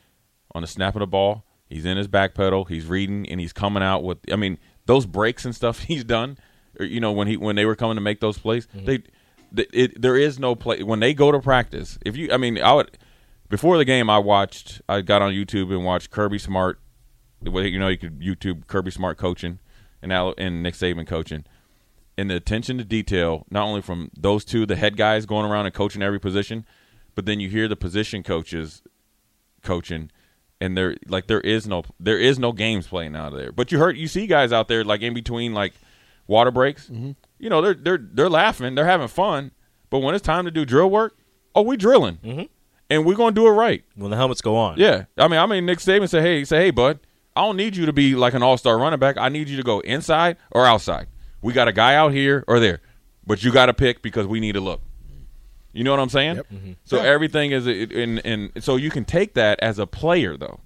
On 0.56 0.62
the 0.62 0.68
snap 0.68 0.96
of 0.96 1.02
the 1.02 1.08
ball, 1.08 1.46
he's 1.68 1.86
in 1.86 1.98
his 1.98 2.08
back 2.08 2.34
pedal, 2.34 2.66
he's 2.66 2.86
reading, 2.86 3.30
and 3.30 3.40
he's 3.40 3.54
coming 3.54 3.84
out 3.84 4.04
with. 4.04 4.18
I 4.32 4.36
mean, 4.36 4.58
those 4.86 5.06
breaks 5.06 5.46
and 5.46 5.56
stuff 5.56 5.80
he's 5.84 6.04
done. 6.04 6.38
Or, 6.80 6.86
you 6.86 7.00
know 7.00 7.12
when 7.12 7.28
he 7.28 7.38
when 7.38 7.56
they 7.56 7.66
were 7.66 7.76
coming 7.76 7.96
to 7.96 8.02
make 8.02 8.20
those 8.20 8.38
plays, 8.38 8.68
mm-hmm. 8.68 8.86
they. 8.86 8.98
th- 8.98 9.70
It, 9.74 10.02
there 10.02 10.16
is 10.16 10.38
no 10.40 10.56
play 10.56 10.84
when 10.84 11.00
they 11.00 11.14
go 11.14 11.32
to 11.32 11.40
practice. 11.40 11.98
If 12.06 12.16
you, 12.16 12.32
I 12.32 12.38
mean, 12.38 12.62
I 12.62 12.74
would 12.74 12.98
before 13.50 13.78
the 13.78 13.86
game, 13.86 14.10
I 14.10 14.20
watched. 14.20 14.82
I 14.88 15.02
got 15.02 15.22
on 15.22 15.34
YouTube 15.34 15.72
and 15.74 15.84
watched 15.84 16.12
Kirby 16.12 16.38
Smart. 16.38 16.80
You 17.44 17.80
know 17.80 17.88
you 17.88 17.98
could 17.98 18.20
YouTube 18.20 18.68
Kirby 18.68 18.92
Smart 18.92 19.18
coaching 19.18 19.60
and 20.02 20.14
Al, 20.14 20.34
and 20.38 20.62
Nick 20.62 20.76
Saban 20.76 21.08
coaching, 21.08 21.46
and 22.18 22.30
the 22.30 22.36
attention 22.36 22.78
to 22.78 22.84
detail 22.84 23.46
not 23.50 23.64
only 23.66 23.82
from 23.82 24.12
those 24.18 24.46
two, 24.46 24.66
the 24.66 24.76
head 24.76 24.98
guys 24.98 25.26
going 25.26 25.50
around 25.50 25.66
and 25.66 25.74
coaching 25.74 26.02
every 26.02 26.20
position, 26.20 26.66
but 27.20 27.26
then 27.26 27.42
you 27.42 27.50
hear 27.50 27.68
the 27.68 27.76
position 27.76 28.24
coaches 28.24 28.82
coaching, 29.62 30.10
and 30.62 30.78
there 30.78 30.96
like 31.06 31.28
there 31.28 31.42
is 31.42 31.68
no 31.68 31.84
there 32.00 32.18
is 32.18 32.40
no 32.40 32.54
games 32.54 32.88
playing 32.88 33.14
out 33.14 33.34
of 33.34 33.38
there. 33.38 33.52
But 33.52 33.74
you 33.74 33.78
heard 33.78 33.98
you 33.98 34.08
see 34.08 34.26
guys 34.26 34.54
out 34.54 34.70
there 34.70 34.86
like 34.86 35.02
in 35.02 35.14
between 35.14 35.54
like 35.54 35.74
water 36.28 36.50
breaks, 36.50 36.90
you 37.38 37.50
know, 37.50 37.62
they're 37.62 37.74
they're 37.74 37.98
they're 37.98 38.30
laughing, 38.30 38.74
they're 38.74 38.86
having 38.86 39.10
fun, 39.10 39.52
but 39.90 40.00
when 40.00 40.16
it's 40.16 40.24
time 40.24 40.46
to 40.46 40.52
do 40.52 40.64
drill 40.64 40.90
work, 40.90 41.18
oh, 41.54 41.62
we 41.62 41.76
drilling, 41.76 42.20
mm-hmm. 42.24 42.44
and 42.90 43.04
we're 43.04 43.18
gonna 43.18 43.36
do 43.36 43.48
it 43.48 43.52
right. 43.52 43.84
When 43.96 44.12
the 44.12 44.16
helmets 44.16 44.40
go 44.40 44.56
on. 44.56 44.78
Yeah, 44.78 45.04
I 45.18 45.28
mean, 45.28 45.42
I 45.42 45.46
mean, 45.46 45.66
Nick 45.66 45.80
Saban 45.80 46.08
said, 46.08 46.24
"Hey, 46.24 46.46
say, 46.46 46.60
hey, 46.60 46.72
bud, 46.72 47.02
I 47.36 47.42
don't 47.42 47.58
need 47.58 47.76
you 47.76 47.86
to 47.86 47.92
be 47.92 48.16
like 48.16 48.34
an 48.34 48.44
all-star 48.44 48.80
running 48.80 49.00
back. 49.00 49.18
I 49.18 49.28
need 49.28 49.50
you 49.50 49.58
to 49.58 49.64
go 49.64 49.82
inside 49.82 50.38
or 50.52 50.66
outside. 50.66 51.08
We 51.42 51.52
got 51.52 51.68
a 51.68 51.74
guy 51.74 51.96
out 51.96 52.14
here 52.14 52.46
or 52.48 52.62
there, 52.62 52.80
but 53.28 53.44
you 53.44 53.52
got 53.52 53.66
to 53.66 53.74
pick 53.74 54.02
because 54.02 54.26
we 54.26 54.40
need 54.40 54.54
to 54.54 54.62
look." 54.62 54.84
You 55.72 55.84
know 55.84 55.92
what 55.92 56.00
I'm 56.00 56.10
saying? 56.10 56.38
Mm-hmm. 56.38 56.72
So 56.84 57.00
everything 57.00 57.52
is, 57.52 57.68
in, 57.68 58.20
and 58.20 58.52
so 58.60 58.76
you 58.76 58.90
can 58.90 59.06
take 59.06 59.36
that 59.36 59.60
as 59.62 59.78
a 59.80 59.86
player 59.86 60.36
though, 60.36 60.60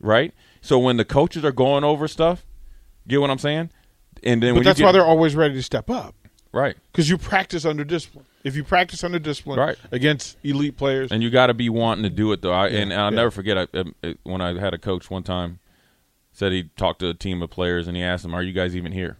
right? 0.00 0.32
So 0.62 0.78
when 0.78 0.96
the 0.96 1.04
coaches 1.04 1.44
are 1.44 1.52
going 1.52 1.84
over 1.84 2.08
stuff, 2.08 2.44
get 3.06 3.20
what 3.20 3.30
I'm 3.30 3.38
saying? 3.38 3.70
And 4.22 4.42
then 4.42 4.52
But 4.54 4.58
when 4.60 4.64
that's 4.64 4.78
you 4.78 4.82
get, 4.84 4.86
why 4.88 4.92
they're 4.92 5.04
always 5.04 5.34
ready 5.36 5.54
to 5.54 5.62
step 5.62 5.90
up 5.90 6.14
right. 6.52 6.74
because 6.90 7.08
you 7.10 7.18
practice 7.18 7.64
under 7.66 7.84
discipline. 7.84 8.24
If 8.44 8.56
you 8.56 8.64
practice 8.64 9.04
under 9.04 9.18
discipline 9.18 9.58
Right. 9.58 9.76
against 9.92 10.38
elite 10.42 10.76
players, 10.76 11.10
and 11.12 11.22
you 11.22 11.30
got 11.30 11.48
to 11.48 11.54
be 11.54 11.68
wanting 11.68 12.04
to 12.04 12.10
do 12.10 12.32
it 12.32 12.40
though. 12.42 12.52
I, 12.52 12.68
and 12.68 12.92
I'll 12.94 13.10
yeah. 13.12 13.16
never 13.16 13.30
forget 13.30 13.58
I, 13.58 13.84
I- 14.02 14.14
when 14.22 14.40
I 14.40 14.58
had 14.58 14.72
a 14.72 14.78
coach 14.78 15.10
one 15.10 15.22
time 15.22 15.58
said 16.32 16.52
he 16.52 16.64
talked 16.76 17.00
to 17.00 17.08
a 17.08 17.14
team 17.14 17.42
of 17.42 17.50
players 17.50 17.86
and 17.88 17.96
he 17.96 18.02
asked 18.02 18.22
them, 18.22 18.34
"Are 18.34 18.42
you 18.42 18.52
guys 18.52 18.74
even 18.76 18.92
here?" 18.92 19.18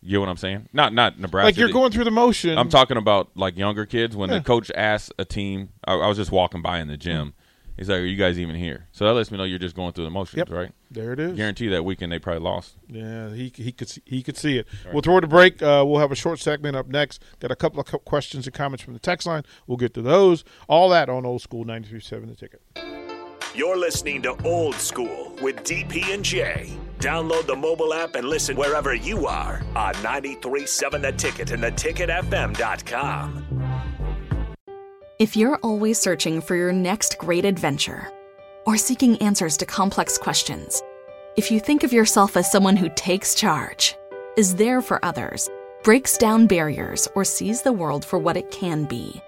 You 0.00 0.14
know 0.14 0.20
what 0.20 0.28
I'm 0.28 0.36
saying? 0.36 0.68
Not 0.72 0.92
not 0.92 1.18
Nebraska. 1.18 1.46
like 1.46 1.56
you're 1.56 1.70
going 1.72 1.90
through 1.92 2.04
the 2.04 2.10
motion. 2.12 2.56
I'm 2.56 2.68
talking 2.68 2.96
about 2.96 3.30
like 3.34 3.56
younger 3.58 3.84
kids 3.86 4.14
when 4.16 4.30
Yeah. 4.30 4.38
the 4.38 4.44
coach 4.44 4.70
asks 4.76 5.10
a 5.18 5.24
team. 5.24 5.70
I, 5.84 5.94
I 5.94 6.06
was 6.06 6.16
just 6.16 6.30
walking 6.30 6.62
by 6.62 6.78
in 6.78 6.88
the 6.88 6.96
gym. 6.96 7.34
He's 7.76 7.88
like, 7.88 7.98
"Are 8.00 8.04
you 8.04 8.16
guys 8.16 8.38
even 8.40 8.56
here?" 8.56 8.86
So 8.92 9.04
that 9.06 9.12
lets 9.12 9.30
me 9.30 9.38
know 9.38 9.44
you're 9.44 9.58
just 9.60 9.76
going 9.76 9.92
through 9.92 10.04
the 10.04 10.10
motions, 10.10 10.38
Yep. 10.38 10.50
right? 10.50 10.72
There 10.90 11.12
it 11.12 11.20
is. 11.20 11.36
Guarantee 11.36 11.68
that 11.68 11.84
weekend 11.84 12.10
they 12.12 12.18
probably 12.18 12.42
lost. 12.42 12.74
Yeah, 12.88 13.30
he 13.34 13.52
he 13.54 13.70
could 13.72 13.88
see, 13.88 14.02
he 14.04 14.22
could 14.22 14.36
see 14.36 14.58
it. 14.58 14.66
We'll 14.92 15.02
throw 15.02 15.16
it 15.18 15.24
a 15.24 15.28
break. 15.28 15.62
Uh, 15.62 15.84
we'll 15.86 16.00
have 16.00 16.10
a 16.12 16.16
short 16.16 16.38
segment 16.40 16.76
up 16.76 16.88
next. 16.88 17.22
Got 17.40 17.50
a 17.52 17.56
couple 17.56 17.78
of 17.80 17.86
questions 18.04 18.46
and 18.46 18.54
comments 18.54 18.82
from 18.84 18.94
the 18.94 19.00
text 19.00 19.26
line. 19.26 19.42
We'll 19.66 19.76
get 19.78 19.94
to 19.94 20.02
those. 20.02 20.42
All 20.68 20.88
that 20.90 21.08
on 21.08 21.24
Old 21.26 21.42
School 21.42 21.64
93.7 21.64 22.28
The 22.28 22.34
Ticket. 22.36 23.07
You're 23.54 23.78
listening 23.78 24.20
to 24.22 24.36
Old 24.44 24.74
School 24.74 25.34
with 25.40 25.64
DP 25.64 26.12
and 26.12 26.22
J. 26.22 26.76
Download 26.98 27.46
the 27.46 27.56
mobile 27.56 27.94
app 27.94 28.14
and 28.14 28.28
listen 28.28 28.56
wherever 28.56 28.94
you 28.94 29.26
are 29.26 29.62
on 29.74 29.94
93.7 29.94 31.00
The 31.00 31.12
Ticket 31.12 31.50
and 31.52 31.62
theticketfm.com. 31.62 33.44
If 35.18 35.34
you're 35.34 35.56
always 35.56 35.98
searching 35.98 36.42
for 36.42 36.56
your 36.56 36.72
next 36.72 37.16
great 37.18 37.46
adventure 37.46 38.12
or 38.66 38.76
seeking 38.76 39.16
answers 39.22 39.56
to 39.56 39.66
complex 39.66 40.18
questions, 40.18 40.82
if 41.36 41.50
you 41.50 41.58
think 41.58 41.84
of 41.84 41.92
yourself 41.92 42.36
as 42.36 42.52
someone 42.52 42.76
who 42.76 42.90
takes 42.96 43.34
charge, 43.34 43.96
is 44.36 44.56
there 44.56 44.82
for 44.82 45.02
others, 45.02 45.48
breaks 45.84 46.18
down 46.18 46.46
barriers, 46.46 47.08
or 47.14 47.24
sees 47.24 47.62
the 47.62 47.72
world 47.72 48.04
for 48.04 48.18
what 48.18 48.36
it 48.36 48.50
can 48.50 48.84
be, 48.84 49.22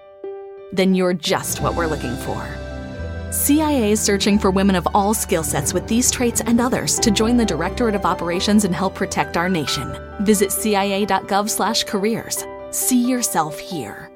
then 0.71 0.93
you're 0.93 1.13
just 1.13 1.61
what 1.61 1.75
we're 1.75 1.87
looking 1.87 2.15
for. 2.17 2.47
CIA 3.31 3.93
is 3.93 4.01
searching 4.01 4.37
for 4.37 4.51
women 4.51 4.75
of 4.75 4.85
all 4.93 5.13
skill 5.13 5.41
sets 5.43 5.73
with 5.73 5.87
these 5.87 6.11
traits 6.11 6.41
and 6.41 6.59
others 6.59 6.99
to 6.99 7.11
join 7.11 7.37
the 7.37 7.45
Directorate 7.45 7.95
of 7.95 8.05
Operations 8.05 8.65
and 8.65 8.75
help 8.75 8.93
protect 8.93 9.37
our 9.37 9.47
nation. 9.47 9.95
Visit 10.19 10.51
cia.gov/careers. 10.51 12.45
See 12.71 13.09
yourself 13.09 13.57
here. 13.57 14.10